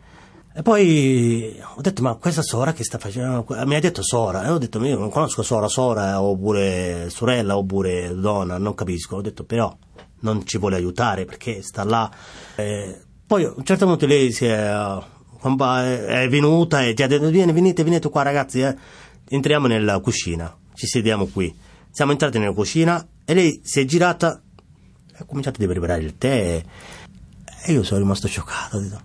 E 0.56 0.62
poi 0.62 1.60
ho 1.76 1.82
detto, 1.82 2.04
ma 2.04 2.14
questa 2.16 2.44
Sora 2.44 2.74
che 2.74 2.84
sta 2.84 3.00
facendo? 3.00 3.44
Mi 3.66 3.76
ha 3.76 3.80
detto 3.80 4.04
Sora, 4.04 4.46
e 4.46 4.50
ho 4.50 4.60
detto, 4.60 4.84
io 4.84 5.00
non 5.00 5.10
conosco 5.10 5.42
Sora, 5.42 5.68
Sora, 5.68 6.22
oppure 6.22 7.10
sorella, 7.10 7.58
oppure 7.58 8.14
donna, 8.14 8.60
non 8.60 8.76
capisco. 8.76 9.16
Ho 9.16 9.22
detto, 9.22 9.46
però 9.46 9.76
non 10.24 10.46
ci 10.46 10.58
vuole 10.58 10.76
aiutare 10.76 11.24
perché 11.24 11.62
sta 11.62 11.84
là. 11.86 12.12
E 12.56 13.02
poi 13.26 13.46
a 13.46 13.54
un 13.56 13.64
certo 13.64 13.86
punto 13.86 14.06
lei 14.06 14.32
si 14.32 14.46
è, 14.46 14.68
è 14.68 16.28
venuta 16.30 16.84
e 16.84 16.94
ti 16.94 17.04
ha 17.04 17.08
detto, 17.08 17.30
vieni, 17.30 17.54
venite, 17.54 17.84
venite 17.84 18.10
qua 18.10 18.24
ragazzi, 18.24 18.62
eh. 18.62 18.76
entriamo 19.30 19.68
nella 19.68 20.00
cucina, 20.00 20.54
ci 20.74 20.88
sediamo 20.88 21.28
qui. 21.28 21.56
Siamo 21.90 22.12
entrati 22.12 22.40
nella 22.40 22.54
cucina 22.54 23.08
e 23.24 23.34
lei 23.34 23.62
si 23.64 23.80
è 23.80 23.86
girata 23.86 24.42
ha 25.16 25.26
cominciato 25.26 25.64
a 25.64 25.68
preparare 25.68 26.02
il 26.02 26.18
tè 26.18 26.64
e 27.66 27.72
io 27.72 27.84
sono 27.84 28.00
rimasto 28.00 28.28
scioccato. 28.28 28.78
Ho 28.78 29.02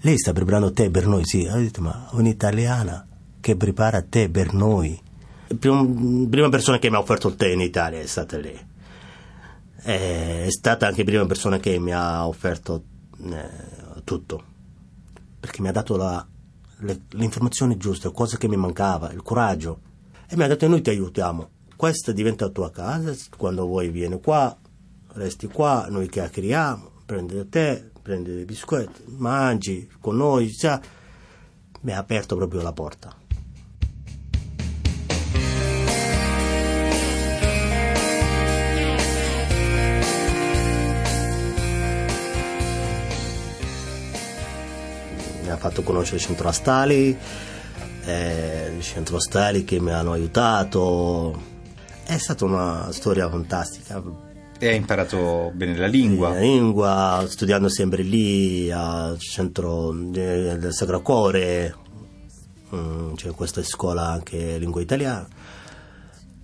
lei 0.00 0.18
sta 0.18 0.32
preparando 0.32 0.70
tè 0.70 0.90
per 0.90 1.06
noi? 1.06 1.24
Sì, 1.24 1.46
ho 1.50 1.56
detto, 1.56 1.80
ma 1.80 2.08
un'italiana 2.12 3.06
che 3.40 3.56
prepara 3.56 4.02
tè 4.02 4.28
per 4.28 4.52
noi. 4.52 5.00
La 5.48 5.56
prima 5.56 6.48
persona 6.48 6.78
che 6.78 6.90
mi 6.90 6.96
ha 6.96 6.98
offerto 6.98 7.28
il 7.28 7.36
tè 7.36 7.48
in 7.48 7.60
Italia 7.60 7.98
è 8.00 8.06
stata 8.06 8.36
lei. 8.36 8.58
È 9.86 10.46
stata 10.48 10.88
anche 10.88 11.04
prima 11.04 11.26
persona 11.26 11.58
che 11.60 11.78
mi 11.78 11.92
ha 11.92 12.26
offerto 12.26 12.82
eh, 13.22 14.02
tutto, 14.02 14.42
perché 15.38 15.62
mi 15.62 15.68
ha 15.68 15.72
dato 15.72 15.96
la, 15.96 16.26
le, 16.78 17.02
l'informazione 17.10 17.76
giusta, 17.76 18.10
cosa 18.10 18.36
che 18.36 18.48
mi 18.48 18.56
mancava, 18.56 19.12
il 19.12 19.22
coraggio. 19.22 19.78
E 20.28 20.36
mi 20.36 20.42
ha 20.42 20.48
detto 20.48 20.66
noi 20.66 20.82
ti 20.82 20.90
aiutiamo, 20.90 21.50
questa 21.76 22.10
diventa 22.10 22.46
la 22.46 22.50
tua 22.50 22.72
casa, 22.72 23.14
quando 23.36 23.64
vuoi 23.64 23.90
vieni 23.90 24.20
qua, 24.20 24.58
resti 25.12 25.46
qua, 25.46 25.86
noi 25.88 26.08
chiacchieriamo, 26.08 26.90
prendi 27.06 27.36
il 27.36 27.48
tè, 27.48 27.88
prendi 28.02 28.40
i 28.40 28.44
biscotti, 28.44 29.04
mangi 29.18 29.88
con 30.00 30.16
noi, 30.16 30.52
cioè, 30.52 30.80
mi 31.82 31.92
ha 31.92 31.98
aperto 31.98 32.34
proprio 32.34 32.60
la 32.60 32.72
porta. 32.72 33.14
Mi 45.46 45.52
ha 45.52 45.56
fatto 45.56 45.84
conoscere 45.84 46.16
il 46.16 46.22
centro 46.22 46.48
Astali, 46.48 47.16
eh, 48.04 48.72
il 48.76 48.82
centro 48.82 49.18
Astali 49.18 49.62
che 49.62 49.78
mi 49.78 49.92
hanno 49.92 50.10
aiutato. 50.10 51.40
È 52.04 52.18
stata 52.18 52.44
una 52.44 52.90
storia 52.90 53.30
fantastica 53.30 54.02
e 54.58 54.68
hai 54.68 54.76
imparato 54.76 55.52
bene 55.54 55.76
la 55.76 55.86
lingua? 55.86 56.30
La 56.30 56.40
lingua, 56.40 57.24
studiando 57.28 57.68
sempre 57.68 58.02
lì 58.02 58.70
al 58.72 59.18
centro 59.18 59.92
del 59.92 60.72
Sacro 60.72 61.02
Cuore, 61.02 61.74
mm, 62.74 63.14
c'è 63.14 63.30
questa 63.30 63.62
scuola 63.62 64.08
anche 64.08 64.56
lingua 64.58 64.80
italiana. 64.80 65.28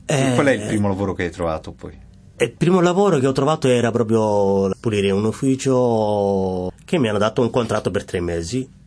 E 0.05 0.33
qual 0.35 0.47
è 0.47 0.53
il 0.53 0.67
primo 0.67 0.89
lavoro 0.89 1.15
che 1.15 1.25
hai 1.25 1.31
trovato 1.31 1.73
poi? 1.73 1.99
Il 2.37 2.53
primo 2.53 2.81
lavoro 2.81 3.19
che 3.19 3.27
ho 3.27 3.33
trovato 3.33 3.67
era 3.67 3.91
proprio 3.91 4.71
pulire 4.79 5.11
un 5.11 5.25
ufficio 5.25 6.71
che 6.85 6.99
mi 6.99 7.09
hanno 7.09 7.19
dato 7.19 7.41
un 7.41 7.51
contratto 7.51 7.91
per 7.91 8.05
tre 8.05 8.21
mesi 8.21 8.81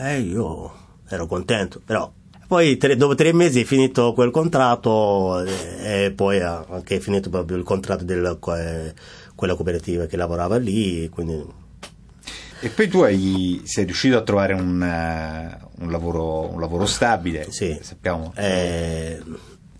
e 0.00 0.20
io 0.20 0.72
ero 1.08 1.26
contento, 1.26 1.80
però 1.84 2.12
poi 2.48 2.78
tre, 2.78 2.96
dopo 2.96 3.14
tre 3.14 3.34
mesi 3.34 3.60
è 3.60 3.64
finito 3.64 4.14
quel 4.14 4.30
contratto 4.30 5.44
e, 5.44 6.04
e 6.06 6.12
poi 6.12 6.40
anche 6.40 6.98
finito 6.98 7.28
proprio 7.28 7.58
il 7.58 7.62
contratto 7.62 8.04
di 8.04 8.14
quella 8.40 9.54
cooperativa 9.54 10.06
che 10.06 10.16
lavorava 10.16 10.56
lì. 10.56 11.10
Quindi... 11.10 11.44
E 12.60 12.68
poi 12.70 12.88
tu 12.88 13.00
hai, 13.00 13.60
sei 13.64 13.84
riuscito 13.84 14.16
a 14.16 14.22
trovare 14.22 14.54
un, 14.54 14.80
un, 15.78 15.90
lavoro, 15.90 16.50
un 16.50 16.58
lavoro, 16.58 16.86
stabile, 16.86 17.48
sì. 17.50 17.78
sappiamo. 17.82 18.32
Eh, 18.34 19.22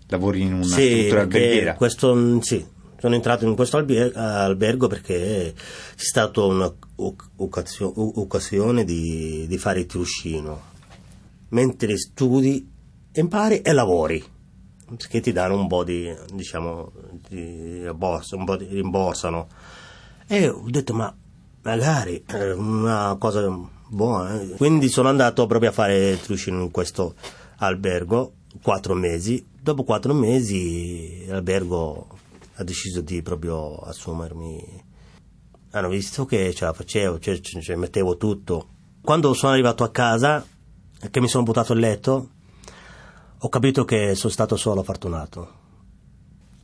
lavori 0.07 0.41
in 0.41 0.53
una 0.53 0.63
sì, 0.63 0.91
struttura 0.91 1.21
alberghiera. 1.21 1.73
Questo, 1.73 2.39
sì, 2.41 2.63
sono 2.99 3.15
entrato 3.15 3.45
in 3.45 3.55
questo 3.55 3.77
albergo 3.77 4.87
perché 4.87 5.53
c'è 5.95 6.03
stata 6.03 6.41
un'occasione 6.41 8.83
di, 8.83 9.45
di 9.47 9.57
fare 9.57 9.79
il 9.79 9.85
truscino 9.85 10.69
mentre 11.49 11.97
studi, 11.97 12.69
impari 13.13 13.61
e 13.61 13.73
lavori, 13.73 14.23
che 14.97 15.19
ti 15.19 15.31
danno 15.31 15.59
un 15.59 15.67
po' 15.67 15.83
di, 15.83 16.13
diciamo, 16.33 16.91
di 17.27 17.83
rimborso, 17.83 18.37
un 18.37 18.45
po' 18.45 18.57
di 18.57 18.65
rimborsano. 18.65 19.47
E 20.27 20.47
ho 20.47 20.65
detto, 20.67 20.93
ma 20.93 21.13
magari 21.63 22.23
è 22.25 22.51
una 22.51 23.15
cosa 23.19 23.47
buona. 23.87 24.41
Eh. 24.41 24.49
Quindi 24.57 24.89
sono 24.89 25.09
andato 25.09 25.45
proprio 25.47 25.69
a 25.69 25.73
fare 25.73 26.09
il 26.09 26.21
truscino 26.21 26.61
in 26.61 26.71
questo 26.71 27.15
albergo, 27.57 28.33
quattro 28.61 28.93
mesi. 28.93 29.45
Dopo 29.61 29.83
quattro 29.83 30.13
mesi 30.13 31.25
l'albergo 31.27 32.07
ha 32.59 32.63
deciso 32.63 32.99
di 32.99 33.21
proprio 33.21 33.77
assumermi. 33.77 34.83
Hanno 35.71 35.87
visto 35.87 36.25
che 36.25 36.53
ce 36.53 36.65
la 36.65 36.73
facevo, 36.73 37.19
cioè, 37.19 37.39
cioè 37.39 37.75
mettevo 37.75 38.17
tutto. 38.17 38.67
Quando 39.01 39.33
sono 39.33 39.53
arrivato 39.53 39.83
a 39.85 39.91
casa 39.91 40.45
che 41.09 41.21
mi 41.21 41.29
sono 41.29 41.45
buttato 41.45 41.71
a 41.71 41.77
letto, 41.77 42.29
ho 43.37 43.49
capito 43.49 43.85
che 43.85 44.13
sono 44.15 44.33
stato 44.33 44.57
solo 44.57 44.83
fortunato. 44.83 45.57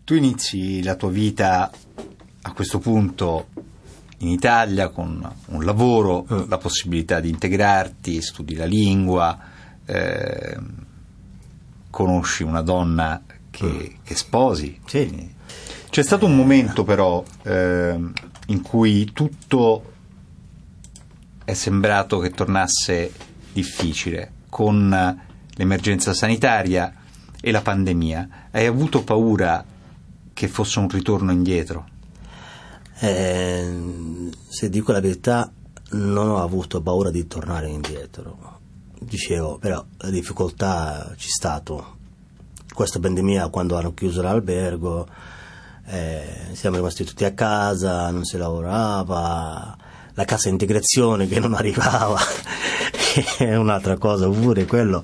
Tu 0.03 0.15
inizi 0.15 0.84
la 0.84 0.95
tua 0.95 1.10
vita 1.10 1.71
a 2.41 2.53
questo 2.53 2.79
punto 2.79 3.47
in 4.19 4.27
Italia 4.27 4.89
con 4.89 5.34
un 5.47 5.63
lavoro, 5.63 6.25
mm. 6.31 6.49
la 6.49 6.58
possibilità 6.58 7.21
di 7.21 7.29
integrarti, 7.29 8.21
studi 8.21 8.55
la 8.55 8.65
lingua, 8.65 9.39
eh, 9.86 10.58
conosci 11.89 12.43
una 12.43 12.62
donna 12.62 13.23
che, 13.49 13.65
mm. 13.65 14.03
che 14.03 14.15
sposi. 14.15 14.79
Sì. 14.86 15.34
C'è 15.95 16.03
stato 16.03 16.25
un 16.25 16.36
momento 16.36 16.84
però 16.84 17.23
eh, 17.43 17.97
in 18.47 18.62
cui 18.62 19.13
tutto 19.13 19.93
è 21.45 21.53
sembrato 21.53 22.19
che 22.19 22.31
tornasse 22.31 23.13
difficile 23.53 24.29
con 24.49 24.89
l'emergenza 25.53 26.13
sanitaria 26.13 26.93
e 27.39 27.49
la 27.49 27.62
pandemia. 27.62 28.47
Hai 28.51 28.65
avuto 28.65 29.05
paura 29.05 29.63
che 30.34 30.47
fosse 30.49 30.79
un 30.79 30.89
ritorno 30.89 31.31
indietro? 31.31 31.88
Eh, 32.99 34.29
se 34.49 34.69
dico 34.69 34.91
la 34.91 34.99
verità, 34.99 35.49
non 35.91 36.27
ho 36.27 36.41
avuto 36.41 36.81
paura 36.81 37.10
di 37.10 37.25
tornare 37.25 37.69
indietro. 37.69 38.60
Dicevo, 38.99 39.60
però 39.60 39.81
la 39.99 40.10
difficoltà 40.10 41.13
c'è 41.15 41.29
stato. 41.29 41.95
Questa 42.73 42.99
pandemia, 42.99 43.47
quando 43.47 43.77
hanno 43.77 43.93
chiuso 43.93 44.21
l'albergo, 44.21 45.08
eh, 45.88 46.50
siamo 46.54 46.78
rimasti 46.78 47.04
tutti 47.04 47.26
a 47.26 47.34
casa, 47.34 48.10
non 48.10 48.26
si 48.26 48.38
lavorava, 48.38 49.78
la 50.13 50.26
cassa 50.26 50.50
integrazione 50.50 51.28
che 51.28 51.39
non 51.39 51.54
arrivava 51.56 52.19
è 53.38 53.56
un'altra 53.56 53.98
cosa 53.98 54.28
pure 54.28 54.65
quello. 54.65 55.04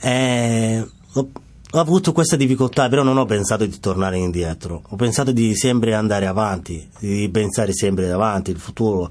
Eh, 0.00 0.86
ho, 1.14 1.30
ho 1.70 1.80
avuto 1.80 2.12
questa 2.12 2.36
difficoltà, 2.36 2.88
però 2.88 3.02
non 3.02 3.16
ho 3.16 3.24
pensato 3.24 3.64
di 3.64 3.78
tornare 3.80 4.18
indietro, 4.18 4.82
ho 4.86 4.96
pensato 4.96 5.32
di 5.32 5.54
sempre 5.54 5.94
andare 5.94 6.26
avanti, 6.26 6.88
di 6.98 7.28
pensare 7.30 7.72
sempre 7.72 8.10
avanti, 8.10 8.50
il 8.50 8.58
futuro. 8.58 9.10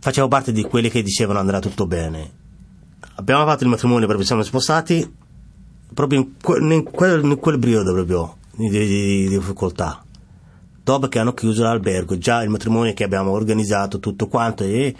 Facevo 0.00 0.26
parte 0.26 0.50
di 0.50 0.62
quelli 0.62 0.90
che 0.90 1.02
dicevano 1.02 1.38
andrà 1.38 1.60
tutto 1.60 1.86
bene. 1.86 2.40
Abbiamo 3.14 3.44
fatto 3.44 3.62
il 3.62 3.70
matrimonio 3.70 4.06
proprio, 4.06 4.26
siamo 4.26 4.42
sposati 4.42 5.20
proprio 5.94 6.20
in 6.20 6.32
quel, 6.42 6.72
in 6.72 6.82
quel, 6.82 7.22
in 7.22 7.38
quel 7.38 7.58
periodo 7.58 7.92
proprio 7.92 8.36
di, 8.68 8.86
di, 8.86 8.86
di 8.86 9.28
difficoltà. 9.28 10.04
Dopo 10.84 11.08
che 11.08 11.18
hanno 11.18 11.32
chiuso 11.32 11.62
l'albergo, 11.62 12.18
già 12.18 12.42
il 12.42 12.50
matrimonio 12.50 12.92
che 12.92 13.04
abbiamo 13.04 13.30
organizzato, 13.30 14.00
tutto 14.00 14.26
quanto, 14.26 14.64
e, 14.64 14.94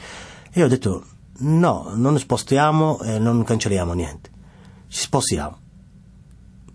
e 0.53 0.63
ho 0.63 0.69
detto 0.69 1.05
no, 1.39 1.93
non 1.95 2.19
spostiamo 2.19 3.01
e 3.03 3.19
non 3.19 3.43
cancelliamo 3.43 3.93
niente, 3.93 4.31
ci 4.89 5.01
spostiamo. 5.01 5.59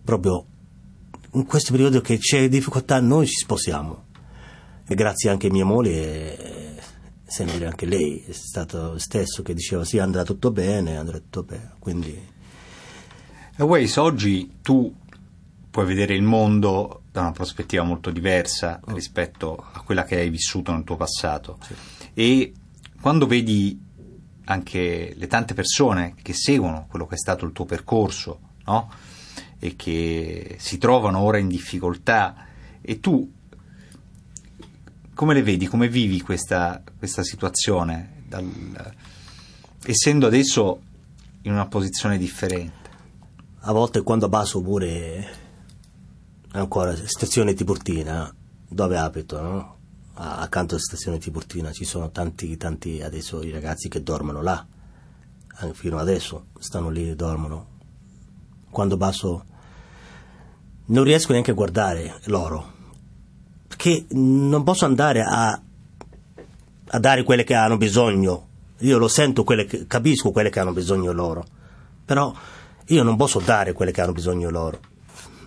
Proprio 0.03 0.45
in 1.33 1.45
questo 1.45 1.71
periodo 1.71 2.01
che 2.01 2.17
c'è 2.17 2.49
difficoltà 2.49 2.99
noi 2.99 3.27
ci 3.27 3.35
spostiamo. 3.35 4.05
E 4.87 4.95
grazie 4.95 5.29
anche 5.29 5.47
a 5.47 5.51
mia 5.51 5.65
moglie, 5.65 6.75
sempre 7.25 7.65
anche 7.65 7.85
lei, 7.85 8.23
è 8.25 8.31
stato 8.31 8.97
stesso 8.97 9.43
che 9.43 9.53
diceva 9.53 9.83
sì 9.83 9.99
andrà 9.99 10.23
tutto 10.23 10.51
bene, 10.51 10.97
andrà 10.97 11.17
tutto 11.17 11.43
bene. 11.43 11.73
Quindi... 11.79 12.35
E 13.59 13.63
Waze, 13.63 13.99
oggi 13.99 14.59
tu 14.61 14.93
puoi 15.77 15.89
vedere 15.89 16.15
il 16.15 16.23
mondo 16.23 17.03
da 17.11 17.21
una 17.21 17.31
prospettiva 17.33 17.83
molto 17.83 18.09
diversa 18.09 18.79
oh. 18.83 18.95
rispetto 18.95 19.63
a 19.73 19.81
quella 19.81 20.05
che 20.05 20.15
hai 20.17 20.31
vissuto 20.31 20.71
nel 20.71 20.83
tuo 20.83 20.95
passato. 20.95 21.59
Sì. 21.61 21.75
E 22.15 22.53
quando 22.99 23.27
vedi 23.27 23.79
anche 24.45 25.13
le 25.15 25.27
tante 25.27 25.53
persone 25.53 26.15
che 26.19 26.33
seguono 26.33 26.87
quello 26.89 27.05
che 27.05 27.13
è 27.13 27.17
stato 27.19 27.45
il 27.45 27.51
tuo 27.51 27.65
percorso, 27.65 28.39
no? 28.65 28.91
E 29.59 29.75
che 29.75 30.55
si 30.57 30.79
trovano 30.79 31.19
ora 31.19 31.37
in 31.37 31.47
difficoltà, 31.47 32.47
e 32.81 32.99
tu 32.99 33.31
come 35.13 35.33
le 35.35 35.43
vedi, 35.43 35.67
come 35.67 35.87
vivi 35.87 36.21
questa, 36.21 36.81
questa 36.97 37.21
situazione, 37.21 38.23
dal, 38.27 38.95
essendo 39.85 40.25
adesso 40.25 40.81
in 41.43 41.51
una 41.51 41.67
posizione 41.67 42.17
differente? 42.17 42.89
A 43.59 43.71
volte 43.71 44.01
quando 44.01 44.27
passo 44.27 44.59
pure 44.59 45.45
ancora 46.59 46.95
stazione 46.95 47.53
Tiburtina 47.53 48.33
dove 48.67 48.97
abito 48.97 49.39
no? 49.41 49.75
accanto 50.15 50.73
alla 50.73 50.83
stazione 50.83 51.19
Tiburtina 51.19 51.71
ci 51.71 51.85
sono 51.85 52.09
tanti 52.09 52.57
tanti 52.57 53.01
adesso 53.01 53.43
i 53.43 53.51
ragazzi 53.51 53.87
che 53.87 54.01
dormono 54.01 54.41
là. 54.41 54.65
Fino 55.73 55.97
adesso 55.97 56.47
stanno 56.59 56.89
lì 56.89 57.09
e 57.09 57.15
dormono. 57.15 57.75
Quando 58.69 58.97
passo 58.97 59.45
non 60.85 61.03
riesco 61.03 61.31
neanche 61.31 61.51
a 61.51 61.55
guardare 61.55 62.19
loro. 62.25 62.73
Perché 63.67 64.05
non 64.09 64.63
posso 64.63 64.85
andare 64.85 65.21
a, 65.21 65.59
a 66.87 66.99
dare 66.99 67.23
quelle 67.23 67.43
che 67.43 67.55
hanno 67.55 67.77
bisogno. 67.77 68.47
Io 68.79 68.97
lo 68.97 69.07
sento 69.07 69.43
che, 69.43 69.85
capisco 69.87 70.31
quelle 70.31 70.49
che 70.49 70.59
hanno 70.59 70.73
bisogno 70.73 71.11
loro. 71.11 71.45
Però 72.05 72.31
io 72.85 73.03
non 73.03 73.15
posso 73.15 73.39
dare 73.39 73.73
quelle 73.73 73.91
che 73.91 74.01
hanno 74.01 74.13
bisogno 74.13 74.49
loro 74.49 74.79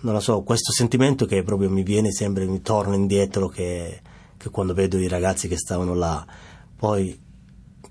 non 0.01 0.13
lo 0.13 0.19
so, 0.19 0.41
questo 0.41 0.71
sentimento 0.71 1.25
che 1.25 1.43
proprio 1.43 1.69
mi 1.69 1.83
viene 1.83 2.11
sempre, 2.11 2.45
mi 2.45 2.61
torna 2.61 2.95
indietro 2.95 3.47
che, 3.47 4.01
che 4.37 4.49
quando 4.49 4.73
vedo 4.73 4.97
i 4.97 5.07
ragazzi 5.07 5.47
che 5.47 5.57
stavano 5.57 5.93
là. 5.93 6.25
Poi 6.75 7.19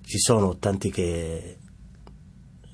ci 0.05 0.19
sono 0.19 0.59
tanti 0.59 0.91
che 0.91 1.59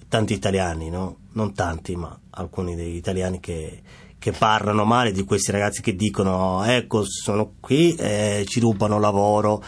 tanti 0.08 0.32
italiani, 0.32 0.88
no? 0.88 1.18
Non 1.32 1.52
tanti, 1.52 1.96
ma 1.96 2.18
alcuni 2.30 2.74
degli 2.74 2.94
italiani 2.94 3.38
che, 3.40 3.82
che 4.18 4.32
parlano 4.32 4.84
male 4.84 5.12
di 5.12 5.24
questi 5.24 5.50
ragazzi 5.50 5.82
che 5.82 5.94
dicono 5.94 6.64
ecco 6.64 7.04
sono 7.04 7.54
qui, 7.60 7.94
eh, 7.94 8.44
ci 8.48 8.60
rubano 8.60 8.98
lavoro, 8.98 9.62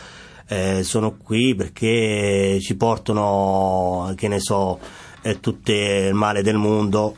eh, 0.49 0.83
sono 0.83 1.17
qui 1.17 1.55
perché 1.55 2.59
ci 2.61 2.75
portano, 2.77 4.13
che 4.17 4.29
ne 4.29 4.41
so, 4.41 4.79
eh, 5.21 5.41
tutto 5.41 5.73
il 5.73 6.15
male 6.15 6.43
del 6.43 6.57
mondo. 6.57 7.17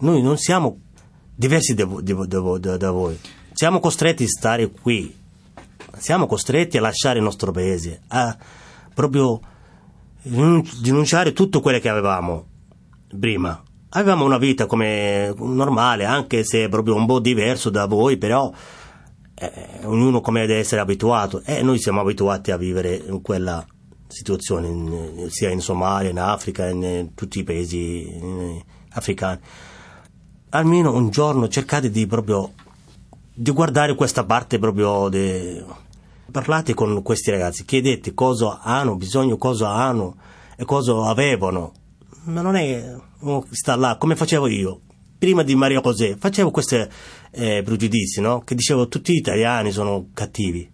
Noi 0.00 0.22
non 0.22 0.38
siamo 0.38 0.78
diversi 1.42 1.74
da, 1.74 1.84
da, 1.84 2.76
da, 2.76 2.90
voi. 2.92 3.18
Siamo 3.52 3.80
costretti 3.80 4.22
a 4.22 4.28
stare 4.28 4.70
qui, 4.70 5.12
siamo 5.98 6.26
costretti 6.26 6.78
a 6.78 6.80
lasciare 6.80 7.18
il 7.18 7.24
nostro 7.24 7.50
paese, 7.50 8.02
a 8.08 8.36
proprio 8.94 9.40
rinunciare 10.22 11.32
tutto 11.32 11.60
quello 11.60 11.80
che 11.80 11.88
avevamo 11.88 12.46
prima. 13.18 13.60
Avevamo 13.94 14.24
una 14.24 14.38
vita 14.38 14.66
come 14.66 15.34
normale, 15.36 16.04
anche 16.04 16.44
se 16.44 16.68
proprio 16.68 16.94
un 16.94 17.06
po' 17.06 17.18
diverso 17.18 17.70
da 17.70 17.86
voi, 17.86 18.16
però 18.18 18.50
eh, 19.34 19.80
ognuno 19.82 20.20
come 20.20 20.46
deve 20.46 20.60
essere 20.60 20.80
abituato 20.80 21.42
e 21.44 21.60
noi 21.62 21.80
siamo 21.80 22.00
abituati 22.00 22.52
a 22.52 22.56
vivere 22.56 22.94
in 22.94 23.20
quella 23.20 23.66
situazione, 24.06 24.68
in, 24.68 25.26
sia 25.28 25.50
in 25.50 25.60
Somalia, 25.60 26.08
in 26.08 26.20
Africa, 26.20 26.68
in, 26.68 26.82
in 26.84 27.14
tutti 27.14 27.40
i 27.40 27.44
paesi 27.44 28.62
africani 28.90 29.40
almeno 30.52 30.94
un 30.94 31.10
giorno 31.10 31.48
cercate 31.48 31.90
di 31.90 32.06
proprio 32.06 32.52
di 33.34 33.50
guardare 33.50 33.94
questa 33.94 34.24
parte 34.24 34.58
proprio 34.58 35.08
de... 35.08 35.64
parlate 36.30 36.74
con 36.74 37.02
questi 37.02 37.30
ragazzi 37.30 37.64
chiedete 37.64 38.12
cosa 38.12 38.60
hanno 38.60 38.96
bisogno 38.96 39.36
cosa 39.36 39.70
hanno 39.70 40.16
e 40.56 40.64
cosa 40.64 41.08
avevano. 41.08 41.72
Ma 42.24 42.40
non 42.40 42.56
è 42.56 42.94
sta 43.50 43.74
là 43.74 43.96
come 43.96 44.16
facevo 44.16 44.46
io. 44.46 44.80
Prima 45.18 45.42
di 45.42 45.54
Maria 45.54 45.80
José 45.80 46.16
facevo 46.16 46.50
questi 46.50 46.86
eh, 47.30 47.62
pregiudizi 47.64 48.20
no? 48.20 48.40
che 48.40 48.54
dicevo 48.54 48.88
tutti 48.88 49.12
gli 49.12 49.18
italiani 49.18 49.72
sono 49.72 50.08
cattivi. 50.12 50.70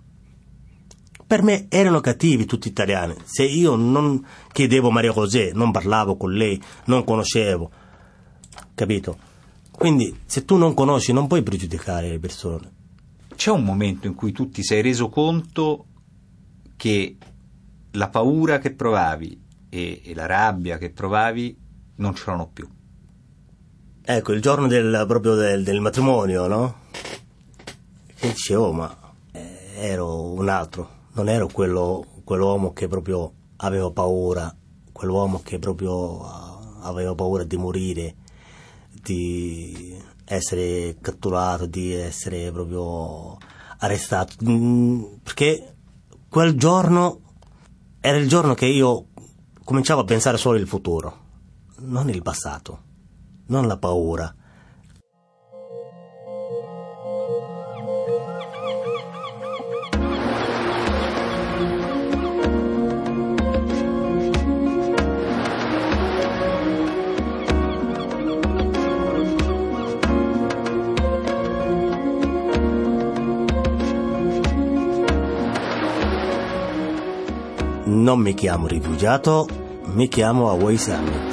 Per 1.27 1.43
me 1.43 1.67
erano 1.69 2.01
cattivi 2.01 2.47
tutti 2.47 2.69
gli 2.69 2.73
italiani. 2.73 3.15
Se 3.25 3.45
io 3.45 3.77
non 3.77 4.27
chiedevo 4.51 4.91
Maria 4.91 5.13
José 5.13 5.53
non 5.55 5.71
parlavo 5.71 6.17
con 6.17 6.33
lei 6.33 6.61
non 6.87 7.05
conoscevo 7.05 7.71
capito 8.75 9.28
quindi 9.79 10.23
se 10.27 10.45
tu 10.45 10.57
non 10.57 10.75
conosci 10.75 11.13
non 11.13 11.29
puoi 11.29 11.45
pregiudicare 11.45 12.09
le 12.09 12.19
persone. 12.19 12.73
C'è 13.37 13.53
un 13.53 13.63
momento 13.63 14.09
in 14.09 14.17
cui 14.17 14.33
tu 14.33 14.51
ti 14.51 14.65
sei 14.65 14.83
reso 14.83 15.09
conto 15.09 15.87
che 16.77 17.17
la 17.93 18.09
paura 18.09 18.59
che 18.59 18.75
provavi 18.75 19.41
e, 19.69 20.01
e 20.05 20.15
la 20.15 20.27
rabbia 20.27 20.79
che 20.79 20.91
provavi 20.91 21.57
non 21.97 22.13
c'erano 22.13 22.51
più. 22.53 22.69
Ecco, 24.03 24.33
il 24.33 24.43
giorno 24.43 24.67
del, 24.67 25.05
proprio 25.07 25.37
del, 25.37 25.63
del 25.63 25.81
matrimonio, 25.81 26.49
no? 26.49 26.75
E 28.19 28.29
dicevo, 28.29 28.73
ma 28.73 28.97
eh, 29.31 29.75
ero 29.77 30.33
un 30.33 30.49
altro, 30.49 30.91
non 31.13 31.29
ero 31.29 31.47
quello, 31.47 32.05
quell'uomo 32.25 32.73
che 32.73 32.89
proprio 32.89 33.33
aveva 33.59 33.93
paura, 33.93 34.53
quell'uomo 34.91 35.41
che 35.45 35.61
proprio 35.61 36.25
aveva 36.81 37.15
paura 37.15 37.45
di 37.45 37.57
morire 37.57 38.15
di 39.03 39.97
essere 40.25 40.97
catturato, 41.01 41.67
di 41.67 41.93
essere 41.93 42.51
proprio 42.53 43.37
arrestato, 43.79 44.35
mm, 44.45 45.03
perché 45.23 45.75
quel 46.29 46.55
giorno 46.57 47.21
era 48.01 48.17
il 48.17 48.29
giorno 48.29 48.55
che 48.55 48.67
io 48.67 49.07
cominciavo 49.65 50.03
a 50.03 50.05
pensare 50.05 50.37
solo 50.37 50.59
al 50.59 50.67
futuro, 50.67 51.27
non 51.81 52.09
il 52.09 52.23
passato, 52.23 52.83
non 53.47 53.67
la 53.67 53.77
paura, 53.77 54.35
Non 78.09 78.21
mi 78.21 78.33
chiamo 78.33 78.67
rifugiato, 78.67 79.47
mi 79.93 80.09
chiamo 80.09 80.49
Away 80.49 80.79
Summit. 80.79 81.28